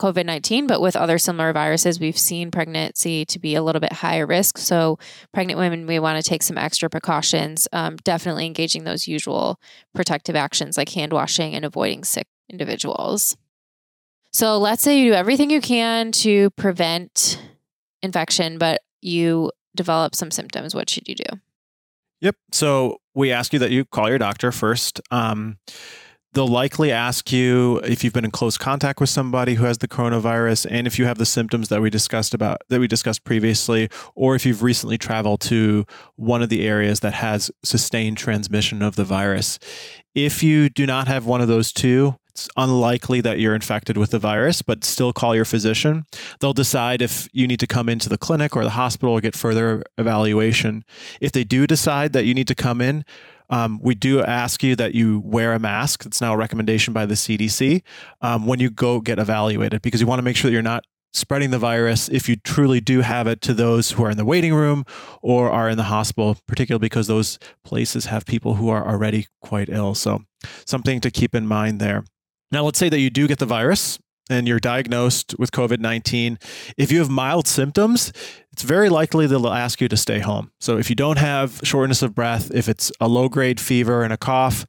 COVID 0.00 0.26
19, 0.26 0.66
but 0.66 0.80
with 0.80 0.96
other 0.96 1.18
similar 1.18 1.52
viruses, 1.52 2.00
we've 2.00 2.18
seen 2.18 2.50
pregnancy 2.50 3.24
to 3.26 3.38
be 3.38 3.54
a 3.54 3.62
little 3.62 3.80
bit 3.80 3.92
higher 3.92 4.26
risk. 4.26 4.58
So, 4.58 4.98
pregnant 5.32 5.58
women, 5.58 5.86
we 5.86 5.98
want 5.98 6.22
to 6.22 6.28
take 6.28 6.42
some 6.42 6.58
extra 6.58 6.90
precautions, 6.90 7.68
um, 7.72 7.96
definitely 8.04 8.46
engaging 8.46 8.84
those 8.84 9.06
usual 9.06 9.60
protective 9.94 10.36
actions 10.36 10.76
like 10.76 10.88
hand 10.90 11.12
washing 11.12 11.54
and 11.54 11.64
avoiding 11.64 12.04
sick 12.04 12.26
individuals. 12.50 13.36
So 14.34 14.58
let's 14.58 14.82
say 14.82 14.98
you 14.98 15.10
do 15.10 15.14
everything 15.14 15.48
you 15.48 15.60
can 15.60 16.10
to 16.10 16.50
prevent 16.50 17.40
infection, 18.02 18.58
but 18.58 18.80
you 19.00 19.52
develop 19.76 20.16
some 20.16 20.32
symptoms. 20.32 20.74
What 20.74 20.90
should 20.90 21.08
you 21.08 21.14
do? 21.14 21.38
Yep. 22.20 22.36
So 22.50 22.98
we 23.14 23.30
ask 23.30 23.52
you 23.52 23.60
that 23.60 23.70
you 23.70 23.84
call 23.84 24.08
your 24.08 24.18
doctor 24.18 24.50
first. 24.50 25.00
Um, 25.12 25.58
they'll 26.34 26.46
likely 26.46 26.92
ask 26.92 27.32
you 27.32 27.78
if 27.78 28.04
you've 28.04 28.12
been 28.12 28.24
in 28.24 28.30
close 28.30 28.58
contact 28.58 29.00
with 29.00 29.08
somebody 29.08 29.54
who 29.54 29.64
has 29.64 29.78
the 29.78 29.88
coronavirus 29.88 30.66
and 30.70 30.86
if 30.86 30.98
you 30.98 31.06
have 31.06 31.18
the 31.18 31.26
symptoms 31.26 31.68
that 31.68 31.80
we 31.80 31.88
discussed 31.88 32.34
about 32.34 32.60
that 32.68 32.80
we 32.80 32.88
discussed 32.88 33.24
previously 33.24 33.88
or 34.14 34.34
if 34.34 34.44
you've 34.44 34.62
recently 34.62 34.98
traveled 34.98 35.40
to 35.40 35.84
one 36.16 36.42
of 36.42 36.48
the 36.48 36.66
areas 36.66 37.00
that 37.00 37.14
has 37.14 37.50
sustained 37.62 38.18
transmission 38.18 38.82
of 38.82 38.96
the 38.96 39.04
virus 39.04 39.58
if 40.14 40.42
you 40.42 40.68
do 40.68 40.86
not 40.86 41.08
have 41.08 41.24
one 41.24 41.40
of 41.40 41.48
those 41.48 41.72
two 41.72 42.16
it's 42.34 42.48
unlikely 42.56 43.20
that 43.20 43.38
you're 43.38 43.54
infected 43.54 43.96
with 43.96 44.10
the 44.10 44.18
virus, 44.18 44.60
but 44.60 44.82
still 44.82 45.12
call 45.12 45.36
your 45.36 45.44
physician. 45.44 46.04
They'll 46.40 46.52
decide 46.52 47.00
if 47.00 47.28
you 47.32 47.46
need 47.46 47.60
to 47.60 47.66
come 47.68 47.88
into 47.88 48.08
the 48.08 48.18
clinic 48.18 48.56
or 48.56 48.64
the 48.64 48.70
hospital 48.70 49.14
or 49.14 49.20
get 49.20 49.36
further 49.36 49.84
evaluation. 49.98 50.84
If 51.20 51.30
they 51.30 51.44
do 51.44 51.64
decide 51.64 52.12
that 52.12 52.24
you 52.24 52.34
need 52.34 52.48
to 52.48 52.54
come 52.56 52.80
in, 52.80 53.04
um, 53.50 53.78
we 53.82 53.94
do 53.94 54.22
ask 54.22 54.62
you 54.62 54.76
that 54.76 54.94
you 54.94 55.20
wear 55.24 55.52
a 55.52 55.58
mask. 55.58 56.06
It's 56.06 56.20
now 56.20 56.34
a 56.34 56.36
recommendation 56.36 56.92
by 56.92 57.06
the 57.06 57.14
CDC 57.14 57.82
um, 58.20 58.46
when 58.46 58.60
you 58.60 58.70
go 58.70 59.00
get 59.00 59.18
evaluated 59.18 59.82
because 59.82 60.00
you 60.00 60.06
want 60.06 60.18
to 60.18 60.22
make 60.22 60.36
sure 60.36 60.50
that 60.50 60.52
you're 60.52 60.62
not 60.62 60.84
spreading 61.12 61.50
the 61.50 61.58
virus 61.58 62.08
if 62.08 62.28
you 62.28 62.36
truly 62.36 62.80
do 62.80 63.00
have 63.00 63.26
it 63.26 63.40
to 63.40 63.54
those 63.54 63.92
who 63.92 64.04
are 64.04 64.10
in 64.10 64.16
the 64.16 64.24
waiting 64.24 64.52
room 64.52 64.84
or 65.22 65.48
are 65.48 65.68
in 65.68 65.76
the 65.76 65.84
hospital, 65.84 66.36
particularly 66.48 66.80
because 66.80 67.06
those 67.06 67.38
places 67.64 68.06
have 68.06 68.26
people 68.26 68.54
who 68.54 68.68
are 68.68 68.86
already 68.86 69.28
quite 69.40 69.68
ill. 69.68 69.94
So, 69.94 70.24
something 70.66 71.00
to 71.00 71.10
keep 71.10 71.34
in 71.34 71.46
mind 71.46 71.80
there. 71.80 72.04
Now, 72.50 72.64
let's 72.64 72.78
say 72.78 72.88
that 72.88 72.98
you 72.98 73.10
do 73.10 73.26
get 73.28 73.38
the 73.38 73.46
virus 73.46 73.98
and 74.30 74.48
you're 74.48 74.60
diagnosed 74.60 75.34
with 75.38 75.52
COVID 75.52 75.80
19. 75.80 76.38
If 76.76 76.90
you 76.90 76.98
have 76.98 77.10
mild 77.10 77.46
symptoms, 77.46 78.12
it's 78.52 78.62
very 78.62 78.88
likely 78.88 79.26
they'll 79.26 79.48
ask 79.48 79.80
you 79.80 79.88
to 79.88 79.96
stay 79.96 80.20
home. 80.20 80.52
So, 80.60 80.78
if 80.78 80.88
you 80.90 80.96
don't 80.96 81.18
have 81.18 81.60
shortness 81.62 82.02
of 82.02 82.14
breath, 82.14 82.50
if 82.54 82.68
it's 82.68 82.90
a 83.00 83.08
low 83.08 83.28
grade 83.28 83.60
fever 83.60 84.02
and 84.02 84.12
a 84.12 84.16
cough, 84.16 84.66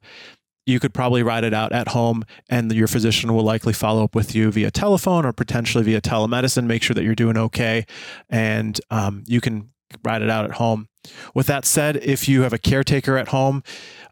you 0.66 0.80
could 0.80 0.92
probably 0.92 1.22
ride 1.22 1.44
it 1.44 1.54
out 1.54 1.72
at 1.72 1.88
home, 1.88 2.24
and 2.48 2.72
your 2.72 2.88
physician 2.88 3.32
will 3.32 3.44
likely 3.44 3.72
follow 3.72 4.02
up 4.02 4.14
with 4.14 4.34
you 4.34 4.50
via 4.50 4.70
telephone 4.70 5.24
or 5.24 5.32
potentially 5.32 5.84
via 5.84 6.00
telemedicine, 6.00 6.66
make 6.66 6.82
sure 6.82 6.94
that 6.94 7.04
you're 7.04 7.14
doing 7.14 7.38
okay, 7.38 7.86
and 8.28 8.80
um, 8.90 9.22
you 9.26 9.40
can 9.40 9.70
ride 10.04 10.22
it 10.22 10.30
out 10.30 10.44
at 10.44 10.52
home. 10.52 10.88
With 11.34 11.46
that 11.46 11.64
said, 11.64 11.96
if 11.98 12.28
you 12.28 12.42
have 12.42 12.52
a 12.52 12.58
caretaker 12.58 13.16
at 13.16 13.28
home, 13.28 13.62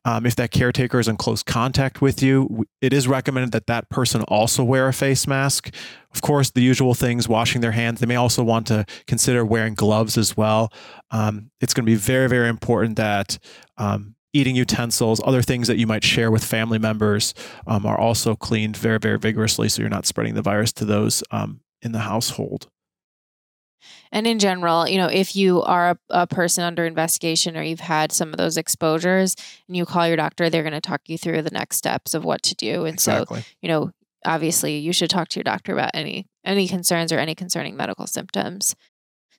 um, 0.04 0.26
if 0.26 0.36
that 0.36 0.50
caretaker 0.50 0.98
is 0.98 1.08
in 1.08 1.16
close 1.16 1.42
contact 1.42 2.02
with 2.02 2.22
you, 2.22 2.66
it 2.80 2.92
is 2.92 3.08
recommended 3.08 3.52
that 3.52 3.66
that 3.66 3.88
person 3.88 4.22
also 4.22 4.62
wear 4.62 4.88
a 4.88 4.92
face 4.92 5.26
mask. 5.26 5.74
Of 6.14 6.20
course, 6.20 6.50
the 6.50 6.62
usual 6.62 6.94
things, 6.94 7.28
washing 7.28 7.60
their 7.60 7.72
hands. 7.72 8.00
They 8.00 8.06
may 8.06 8.16
also 8.16 8.42
want 8.42 8.66
to 8.68 8.84
consider 9.06 9.44
wearing 9.44 9.74
gloves 9.74 10.18
as 10.18 10.36
well. 10.36 10.72
Um, 11.10 11.50
it's 11.60 11.72
going 11.72 11.84
to 11.84 11.90
be 11.90 11.96
very, 11.96 12.28
very 12.28 12.48
important 12.48 12.96
that 12.96 13.38
um, 13.78 14.14
eating 14.34 14.56
utensils, 14.56 15.22
other 15.24 15.42
things 15.42 15.68
that 15.68 15.78
you 15.78 15.86
might 15.86 16.04
share 16.04 16.30
with 16.30 16.44
family 16.44 16.78
members, 16.78 17.32
um, 17.66 17.86
are 17.86 17.98
also 17.98 18.34
cleaned 18.36 18.76
very, 18.76 18.98
very 18.98 19.18
vigorously 19.18 19.68
so 19.68 19.80
you're 19.80 19.88
not 19.88 20.06
spreading 20.06 20.34
the 20.34 20.42
virus 20.42 20.72
to 20.74 20.84
those 20.84 21.22
um, 21.30 21.60
in 21.80 21.92
the 21.92 22.00
household. 22.00 22.68
And 24.12 24.26
in 24.26 24.38
general, 24.38 24.88
you 24.88 24.98
know, 24.98 25.08
if 25.08 25.34
you 25.34 25.62
are 25.62 25.90
a, 25.90 25.98
a, 26.10 26.26
person 26.26 26.64
under 26.64 26.86
investigation 26.86 27.56
or 27.56 27.62
you've 27.62 27.80
had 27.80 28.12
some 28.12 28.30
of 28.30 28.36
those 28.36 28.56
exposures 28.56 29.34
and 29.66 29.76
you 29.76 29.84
call 29.84 30.06
your 30.06 30.16
doctor, 30.16 30.48
they're 30.48 30.62
going 30.62 30.72
to 30.72 30.80
talk 30.80 31.02
you 31.06 31.18
through 31.18 31.42
the 31.42 31.50
next 31.50 31.76
steps 31.76 32.14
of 32.14 32.24
what 32.24 32.42
to 32.44 32.54
do. 32.54 32.84
And 32.84 32.94
exactly. 32.94 33.40
so, 33.40 33.46
you 33.60 33.68
know, 33.68 33.90
obviously 34.24 34.78
you 34.78 34.92
should 34.92 35.10
talk 35.10 35.28
to 35.28 35.38
your 35.38 35.44
doctor 35.44 35.72
about 35.72 35.90
any 35.94 36.26
any 36.44 36.68
concerns 36.68 37.12
or 37.12 37.18
any 37.18 37.34
concerning 37.34 37.76
medical 37.76 38.06
symptoms. 38.06 38.74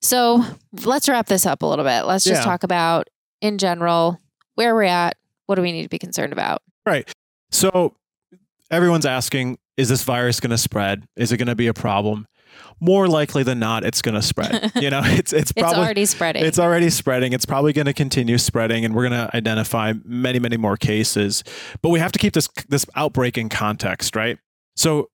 So, 0.02 0.44
let's 0.84 1.10
wrap 1.10 1.28
this 1.28 1.46
up 1.46 1.62
a 1.62 1.66
little 1.66 1.86
bit. 1.86 2.06
Let's 2.06 2.26
just 2.26 2.42
yeah. 2.42 2.46
talk 2.46 2.64
about 2.64 3.10
in 3.42 3.58
general 3.58 4.20
where 4.56 4.76
we're 4.76 4.84
at, 4.84 5.18
what 5.46 5.56
do 5.56 5.62
we 5.62 5.72
need 5.72 5.84
to 5.84 5.90
be 5.90 6.00
concerned 6.00 6.34
about? 6.34 6.62
Right. 6.86 7.10
So, 7.52 7.96
everyone's 8.70 9.06
asking 9.06 9.58
is 9.78 9.90
this 9.90 10.04
virus 10.04 10.40
going 10.40 10.52
to 10.52 10.58
spread? 10.58 11.06
Is 11.16 11.32
it 11.32 11.38
going 11.38 11.48
to 11.48 11.56
be 11.56 11.68
a 11.68 11.74
problem? 11.74 12.28
More 12.80 13.08
likely 13.08 13.44
than 13.44 13.60
not 13.60 13.84
it's 13.84 14.02
going 14.02 14.16
to 14.16 14.22
spread. 14.22 14.72
You 14.82 14.90
know 14.90 15.02
it's 15.04 15.34
it's 15.34 15.52
probably 15.52 15.72
it's 15.72 15.86
already 15.86 16.06
spreading. 16.06 16.46
it's 16.46 16.60
already 16.60 16.90
spreading. 16.90 17.34
It's 17.34 17.46
probably 17.46 17.74
going 17.74 17.86
to 17.86 17.94
continue 17.94 18.38
spreading 18.38 18.84
and 18.86 18.94
we're 18.94 19.08
going 19.10 19.28
to 19.28 19.36
identify 19.36 19.94
many 20.04 20.40
many 20.40 20.58
more 20.58 20.78
cases. 20.78 21.44
But 21.82 21.90
we 21.90 22.00
have 22.00 22.12
to 22.12 22.20
keep 22.20 22.34
this 22.34 22.50
this 22.68 22.86
outbreak 22.96 23.38
in 23.38 23.50
context 23.50 24.16
right? 24.16 24.38
So 24.76 25.10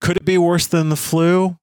could 0.00 0.16
it 0.16 0.24
be 0.24 0.38
worse 0.38 0.66
than 0.66 0.88
the 0.88 0.96
flu 0.96 1.58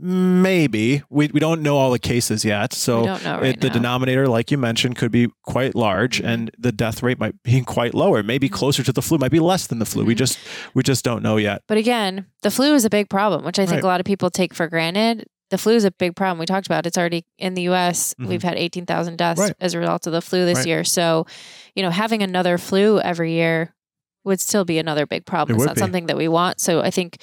Maybe 0.00 1.02
we, 1.10 1.28
we 1.32 1.40
don't 1.40 1.60
know 1.60 1.76
all 1.76 1.90
the 1.90 1.98
cases 1.98 2.44
yet, 2.44 2.72
so 2.72 3.06
right 3.06 3.44
it, 3.46 3.60
the 3.60 3.68
denominator, 3.68 4.28
like 4.28 4.50
you 4.52 4.58
mentioned, 4.58 4.96
could 4.96 5.10
be 5.10 5.28
quite 5.42 5.74
large, 5.74 6.18
mm-hmm. 6.18 6.28
and 6.28 6.50
the 6.56 6.70
death 6.70 7.02
rate 7.02 7.18
might 7.18 7.42
be 7.42 7.62
quite 7.62 7.94
lower. 7.94 8.22
Maybe 8.22 8.48
mm-hmm. 8.48 8.54
closer 8.54 8.84
to 8.84 8.92
the 8.92 9.02
flu, 9.02 9.18
might 9.18 9.32
be 9.32 9.40
less 9.40 9.66
than 9.66 9.80
the 9.80 9.84
flu. 9.84 10.02
Mm-hmm. 10.02 10.08
We 10.08 10.14
just 10.14 10.38
we 10.74 10.82
just 10.84 11.04
don't 11.04 11.22
know 11.22 11.36
yet. 11.36 11.62
But 11.66 11.78
again, 11.78 12.26
the 12.42 12.50
flu 12.50 12.74
is 12.74 12.84
a 12.84 12.90
big 12.90 13.08
problem, 13.08 13.44
which 13.44 13.58
I 13.58 13.66
think 13.66 13.76
right. 13.76 13.84
a 13.84 13.86
lot 13.86 14.00
of 14.00 14.06
people 14.06 14.30
take 14.30 14.54
for 14.54 14.68
granted. 14.68 15.26
The 15.50 15.58
flu 15.58 15.74
is 15.74 15.84
a 15.84 15.90
big 15.90 16.14
problem. 16.14 16.38
We 16.38 16.46
talked 16.46 16.66
about 16.66 16.86
it. 16.86 16.88
it's 16.88 16.98
already 16.98 17.24
in 17.38 17.54
the 17.54 17.62
U.S. 17.62 18.14
Mm-hmm. 18.14 18.28
We've 18.28 18.42
had 18.42 18.56
eighteen 18.56 18.86
thousand 18.86 19.18
deaths 19.18 19.40
right. 19.40 19.54
as 19.60 19.74
a 19.74 19.80
result 19.80 20.06
of 20.06 20.12
the 20.12 20.22
flu 20.22 20.44
this 20.44 20.58
right. 20.58 20.66
year. 20.66 20.84
So, 20.84 21.26
you 21.74 21.82
know, 21.82 21.90
having 21.90 22.22
another 22.22 22.56
flu 22.56 23.00
every 23.00 23.32
year 23.32 23.74
would 24.22 24.40
still 24.40 24.64
be 24.64 24.78
another 24.78 25.06
big 25.06 25.26
problem. 25.26 25.56
It 25.56 25.62
it's 25.62 25.66
not 25.66 25.74
be. 25.74 25.80
something 25.80 26.06
that 26.06 26.16
we 26.16 26.28
want. 26.28 26.60
So 26.60 26.82
I 26.82 26.90
think 26.90 27.18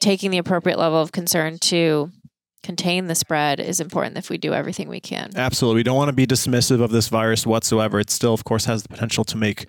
taking 0.00 0.30
the 0.30 0.38
appropriate 0.38 0.78
level 0.78 1.00
of 1.00 1.12
concern 1.12 1.58
to 1.58 2.10
contain 2.62 3.06
the 3.06 3.14
spread 3.14 3.60
is 3.60 3.80
important 3.80 4.16
if 4.16 4.30
we 4.30 4.38
do 4.38 4.52
everything 4.52 4.88
we 4.88 5.00
can. 5.00 5.30
Absolutely. 5.36 5.80
We 5.80 5.82
don't 5.84 5.96
want 5.96 6.08
to 6.08 6.14
be 6.14 6.26
dismissive 6.26 6.82
of 6.82 6.90
this 6.90 7.08
virus 7.08 7.46
whatsoever. 7.46 8.00
It 8.00 8.10
still, 8.10 8.34
of 8.34 8.44
course, 8.44 8.64
has 8.64 8.82
the 8.82 8.88
potential 8.88 9.24
to 9.24 9.36
make 9.36 9.66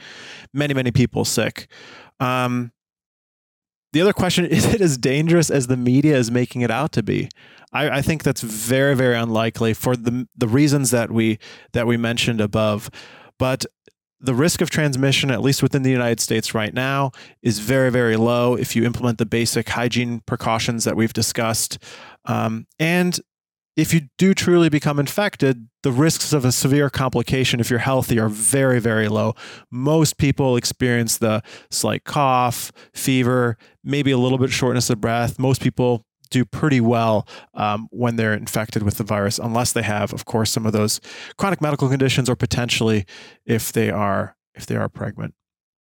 many, 0.53 0.73
many 0.73 0.91
people 0.91 1.23
sick. 1.25 1.67
Um, 2.19 2.71
the 3.93 4.01
other 4.01 4.13
question 4.13 4.45
is 4.49 4.65
it 4.65 4.81
as 4.81 4.97
dangerous 4.97 5.49
as 5.49 5.67
the 5.67 5.77
media 5.77 6.17
is 6.17 6.31
making 6.31 6.61
it 6.61 6.71
out 6.71 6.91
to 6.93 7.03
be? 7.03 7.29
I, 7.71 7.89
I, 7.97 8.01
think 8.01 8.23
that's 8.23 8.41
very, 8.41 8.95
very 8.95 9.15
unlikely 9.15 9.75
for 9.75 9.95
the 9.95 10.27
the 10.35 10.47
reasons 10.47 10.89
that 10.89 11.11
we 11.11 11.37
that 11.73 11.85
we 11.85 11.97
mentioned 11.97 12.41
above. 12.41 12.89
But 13.37 13.65
the 14.21 14.33
risk 14.33 14.61
of 14.61 14.69
transmission, 14.69 15.31
at 15.31 15.41
least 15.41 15.63
within 15.63 15.83
the 15.83 15.91
United 15.91 16.19
States 16.19 16.53
right 16.53 16.73
now, 16.73 17.11
is 17.41 17.59
very, 17.59 17.89
very 17.89 18.17
low 18.17 18.55
if 18.55 18.75
you 18.75 18.83
implement 18.83 19.17
the 19.17 19.25
basic 19.25 19.69
hygiene 19.69 20.21
precautions 20.25 20.83
that 20.83 20.95
we've 20.95 21.13
discussed. 21.13 21.77
Um, 22.25 22.67
and 22.79 23.19
if 23.77 23.93
you 23.93 24.01
do 24.17 24.33
truly 24.33 24.67
become 24.67 24.99
infected, 24.99 25.69
the 25.83 25.91
risks 25.91 26.33
of 26.33 26.43
a 26.43 26.51
severe 26.51 26.89
complication, 26.89 27.61
if 27.61 27.69
you're 27.69 27.79
healthy, 27.79 28.19
are 28.19 28.27
very, 28.27 28.79
very 28.79 29.07
low. 29.07 29.35
Most 29.71 30.17
people 30.17 30.57
experience 30.57 31.17
the 31.17 31.41
slight 31.71 32.03
cough, 32.03 32.73
fever, 32.93 33.57
maybe 33.83 34.11
a 34.11 34.17
little 34.17 34.37
bit 34.37 34.49
shortness 34.49 34.89
of 34.89 34.99
breath. 34.99 35.39
Most 35.39 35.61
people 35.61 36.05
do 36.29 36.45
pretty 36.45 36.81
well 36.81 37.27
um, 37.53 37.87
when 37.91 38.15
they're 38.15 38.33
infected 38.33 38.83
with 38.83 38.97
the 38.97 39.03
virus, 39.03 39.39
unless 39.39 39.71
they 39.71 39.81
have, 39.81 40.13
of 40.13 40.25
course, 40.25 40.51
some 40.51 40.65
of 40.65 40.73
those 40.73 40.99
chronic 41.37 41.61
medical 41.61 41.89
conditions, 41.89 42.29
or 42.29 42.35
potentially 42.35 43.05
if 43.45 43.71
they 43.71 43.89
are 43.89 44.35
if 44.55 44.65
they 44.65 44.75
are 44.75 44.89
pregnant. 44.89 45.33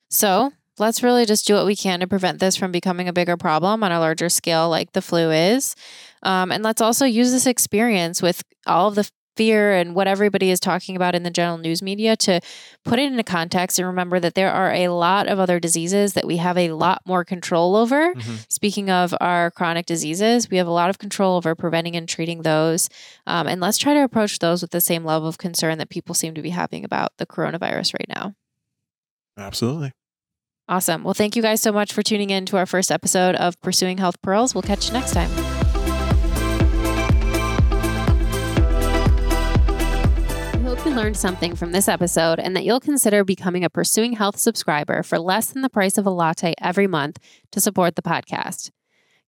So 0.09 0.51
let's 0.77 1.03
really 1.03 1.25
just 1.25 1.45
do 1.47 1.55
what 1.55 1.65
we 1.65 1.75
can 1.75 1.99
to 1.99 2.07
prevent 2.07 2.39
this 2.39 2.55
from 2.55 2.71
becoming 2.71 3.07
a 3.07 3.13
bigger 3.13 3.37
problem 3.37 3.83
on 3.83 3.91
a 3.91 3.99
larger 3.99 4.29
scale, 4.29 4.69
like 4.69 4.93
the 4.93 5.01
flu 5.01 5.31
is. 5.31 5.75
Um, 6.23 6.51
and 6.51 6.63
let's 6.63 6.81
also 6.81 7.05
use 7.05 7.31
this 7.31 7.45
experience 7.45 8.21
with 8.21 8.43
all 8.65 8.87
of 8.87 8.95
the 8.95 9.09
fear 9.37 9.73
and 9.73 9.95
what 9.95 10.07
everybody 10.07 10.49
is 10.49 10.59
talking 10.59 10.95
about 10.95 11.15
in 11.15 11.23
the 11.23 11.29
general 11.29 11.57
news 11.57 11.81
media 11.81 12.17
to 12.17 12.41
put 12.83 12.99
it 12.99 13.09
into 13.09 13.23
context 13.23 13.79
and 13.79 13.87
remember 13.87 14.19
that 14.19 14.35
there 14.35 14.51
are 14.51 14.73
a 14.73 14.89
lot 14.89 15.27
of 15.27 15.39
other 15.39 15.59
diseases 15.59 16.13
that 16.13 16.25
we 16.25 16.37
have 16.37 16.57
a 16.57 16.71
lot 16.71 17.01
more 17.05 17.23
control 17.23 17.75
over. 17.75 18.13
Mm-hmm. 18.13 18.35
Speaking 18.49 18.89
of 18.89 19.15
our 19.21 19.51
chronic 19.51 19.85
diseases, 19.85 20.49
we 20.49 20.57
have 20.57 20.67
a 20.67 20.71
lot 20.71 20.89
of 20.89 20.97
control 20.97 21.37
over 21.37 21.55
preventing 21.55 21.95
and 21.95 22.09
treating 22.09 22.41
those. 22.41 22.89
Um, 23.25 23.47
and 23.47 23.61
let's 23.61 23.77
try 23.77 23.93
to 23.93 24.03
approach 24.03 24.39
those 24.39 24.61
with 24.61 24.71
the 24.71 24.81
same 24.81 25.05
level 25.05 25.27
of 25.27 25.37
concern 25.37 25.77
that 25.77 25.89
people 25.89 26.15
seem 26.15 26.33
to 26.33 26.41
be 26.41 26.49
having 26.49 26.83
about 26.83 27.13
the 27.17 27.25
coronavirus 27.25 27.93
right 27.93 28.09
now. 28.09 28.33
Absolutely. 29.37 29.91
Awesome. 30.69 31.03
Well, 31.03 31.13
thank 31.13 31.35
you 31.35 31.41
guys 31.41 31.61
so 31.61 31.71
much 31.71 31.93
for 31.93 32.01
tuning 32.01 32.29
in 32.29 32.45
to 32.47 32.57
our 32.57 32.65
first 32.65 32.91
episode 32.91 33.35
of 33.35 33.59
Pursuing 33.61 33.99
Health 33.99 34.21
Pearls. 34.21 34.53
We'll 34.53 34.63
catch 34.63 34.87
you 34.87 34.93
next 34.93 35.13
time. 35.13 35.46
You 40.87 40.95
learned 40.95 41.17
something 41.17 41.53
from 41.53 41.73
this 41.73 41.89
episode 41.89 42.39
and 42.39 42.55
that 42.55 42.63
you'll 42.63 42.79
consider 42.79 43.25
becoming 43.25 43.65
a 43.65 43.69
Pursuing 43.69 44.13
Health 44.13 44.37
subscriber 44.37 45.03
for 45.03 45.19
less 45.19 45.47
than 45.47 45.61
the 45.61 45.69
price 45.69 45.97
of 45.97 46.05
a 46.05 46.09
latte 46.09 46.53
every 46.61 46.87
month 46.87 47.17
to 47.51 47.59
support 47.59 47.97
the 47.97 48.01
podcast. 48.01 48.71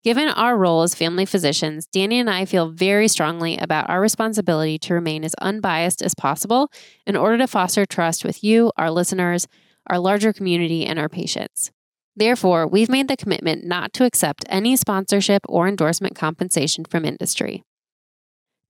Given 0.01 0.29
our 0.29 0.57
role 0.57 0.83
as 0.83 0.95
family 0.95 1.25
physicians, 1.25 1.85
Danny 1.85 2.17
and 2.17 2.29
I 2.29 2.45
feel 2.45 2.69
very 2.69 3.09
strongly 3.09 3.57
about 3.57 3.89
our 3.89 3.99
responsibility 3.99 4.79
to 4.79 4.93
remain 4.93 5.25
as 5.25 5.35
unbiased 5.41 6.01
as 6.01 6.15
possible 6.15 6.71
in 7.05 7.17
order 7.17 7.37
to 7.39 7.47
foster 7.47 7.85
trust 7.85 8.23
with 8.23 8.41
you, 8.41 8.71
our 8.77 8.89
listeners, 8.89 9.45
our 9.87 9.99
larger 9.99 10.31
community, 10.31 10.85
and 10.85 10.97
our 10.97 11.09
patients. 11.09 11.71
Therefore, 12.15 12.67
we've 12.67 12.89
made 12.89 13.09
the 13.09 13.17
commitment 13.17 13.65
not 13.65 13.91
to 13.93 14.05
accept 14.05 14.45
any 14.47 14.77
sponsorship 14.77 15.41
or 15.49 15.67
endorsement 15.67 16.15
compensation 16.15 16.85
from 16.85 17.03
industry. 17.03 17.63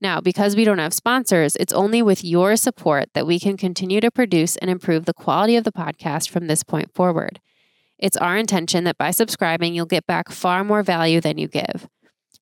Now, 0.02 0.22
because 0.22 0.56
we 0.56 0.64
don't 0.64 0.80
have 0.80 0.94
sponsors, 0.94 1.56
it's 1.58 1.74
only 1.74 2.02
with 2.02 2.24
your 2.24 2.56
support 2.56 3.10
that 3.14 3.28
we 3.28 3.40
can 3.40 3.58
continue 3.58 4.00
to 4.00 4.10
produce 4.10 4.56
and 4.58 4.72
improve 4.72 5.06
the 5.06 5.14
quality 5.14 5.58
of 5.58 5.66
the 5.66 5.72
podcast 5.72 6.30
from 6.30 6.48
this 6.48 6.64
point 6.64 6.94
forward. 6.94 7.42
It's 7.98 8.16
our 8.16 8.38
intention 8.38 8.86
that 8.86 8.98
by 8.98 9.12
subscribing, 9.12 9.76
you'll 9.76 9.86
get 9.86 10.08
back 10.08 10.32
far 10.32 10.64
more 10.64 10.84
value 10.84 11.20
than 11.20 11.38
you 11.38 11.50
give. 11.50 11.90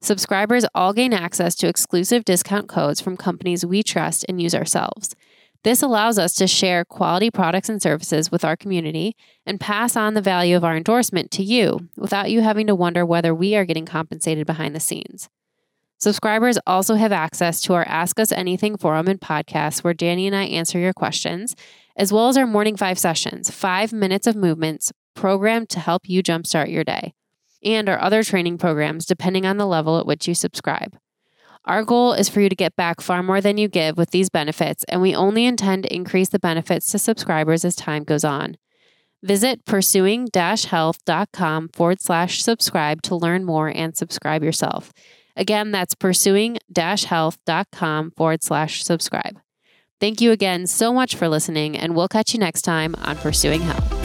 Subscribers 0.01 0.65
all 0.75 0.93
gain 0.93 1.13
access 1.13 1.55
to 1.55 1.67
exclusive 1.67 2.23
discount 2.23 2.67
codes 2.67 3.01
from 3.01 3.17
companies 3.17 3.65
we 3.65 3.81
trust 3.81 4.23
and 4.29 4.39
use 4.39 4.53
ourselves. 4.53 5.15
This 5.63 5.81
allows 5.81 6.19
us 6.19 6.35
to 6.35 6.45
share 6.45 6.85
quality 6.85 7.31
products 7.31 7.67
and 7.67 7.81
services 7.81 8.31
with 8.31 8.45
our 8.45 8.55
community 8.55 9.15
and 9.45 9.59
pass 9.59 9.95
on 9.95 10.13
the 10.13 10.21
value 10.21 10.55
of 10.55 10.63
our 10.63 10.77
endorsement 10.77 11.31
to 11.31 11.43
you 11.43 11.89
without 11.97 12.29
you 12.29 12.41
having 12.41 12.67
to 12.67 12.75
wonder 12.75 13.03
whether 13.03 13.33
we 13.33 13.55
are 13.55 13.65
getting 13.65 13.87
compensated 13.87 14.45
behind 14.45 14.75
the 14.75 14.79
scenes. 14.79 15.29
Subscribers 15.99 16.59
also 16.67 16.93
have 16.93 17.11
access 17.11 17.59
to 17.61 17.73
our 17.73 17.83
Ask 17.87 18.19
Us 18.19 18.31
Anything 18.31 18.77
forum 18.77 19.07
and 19.07 19.19
podcast 19.19 19.83
where 19.83 19.95
Danny 19.95 20.27
and 20.27 20.35
I 20.35 20.43
answer 20.43 20.77
your 20.77 20.93
questions, 20.93 21.55
as 21.95 22.13
well 22.13 22.27
as 22.29 22.37
our 22.37 22.45
Morning 22.45 22.77
Five 22.77 22.99
sessions, 22.99 23.49
five 23.49 23.91
minutes 23.91 24.27
of 24.27 24.35
movements 24.35 24.91
programmed 25.15 25.69
to 25.69 25.79
help 25.79 26.07
you 26.07 26.21
jumpstart 26.21 26.71
your 26.71 26.83
day, 26.83 27.15
and 27.63 27.89
our 27.89 27.99
other 27.99 28.23
training 28.23 28.59
programs 28.59 29.07
depending 29.07 29.47
on 29.47 29.57
the 29.57 29.65
level 29.65 29.97
at 29.97 30.05
which 30.05 30.27
you 30.27 30.35
subscribe. 30.35 30.95
Our 31.65 31.83
goal 31.83 32.13
is 32.13 32.29
for 32.29 32.41
you 32.41 32.49
to 32.49 32.55
get 32.55 32.75
back 32.75 33.01
far 33.01 33.23
more 33.23 33.41
than 33.41 33.57
you 33.57 33.67
give 33.67 33.97
with 33.97 34.11
these 34.11 34.29
benefits, 34.29 34.85
and 34.87 35.01
we 35.01 35.15
only 35.15 35.45
intend 35.45 35.83
to 35.83 35.93
increase 35.93 36.29
the 36.29 36.37
benefits 36.37 36.91
to 36.91 36.99
subscribers 36.99 37.65
as 37.65 37.75
time 37.75 38.03
goes 38.03 38.23
on. 38.23 38.57
Visit 39.23 39.65
pursuing 39.65 40.27
health.com 40.35 41.69
forward 41.69 42.01
slash 42.01 42.43
subscribe 42.43 43.01
to 43.01 43.15
learn 43.15 43.43
more 43.43 43.67
and 43.67 43.97
subscribe 43.97 44.43
yourself. 44.43 44.93
Again, 45.37 45.71
that's 45.71 45.95
pursuing 45.95 46.57
health.com 47.05 48.11
forward 48.11 48.43
slash 48.43 48.83
subscribe. 48.83 49.39
Thank 49.99 50.19
you 50.21 50.31
again 50.31 50.67
so 50.67 50.93
much 50.93 51.15
for 51.15 51.27
listening, 51.27 51.77
and 51.77 51.95
we'll 51.95 52.07
catch 52.07 52.33
you 52.33 52.39
next 52.39 52.63
time 52.63 52.93
on 52.99 53.15
Pursuing 53.17 53.61
Health. 53.61 53.96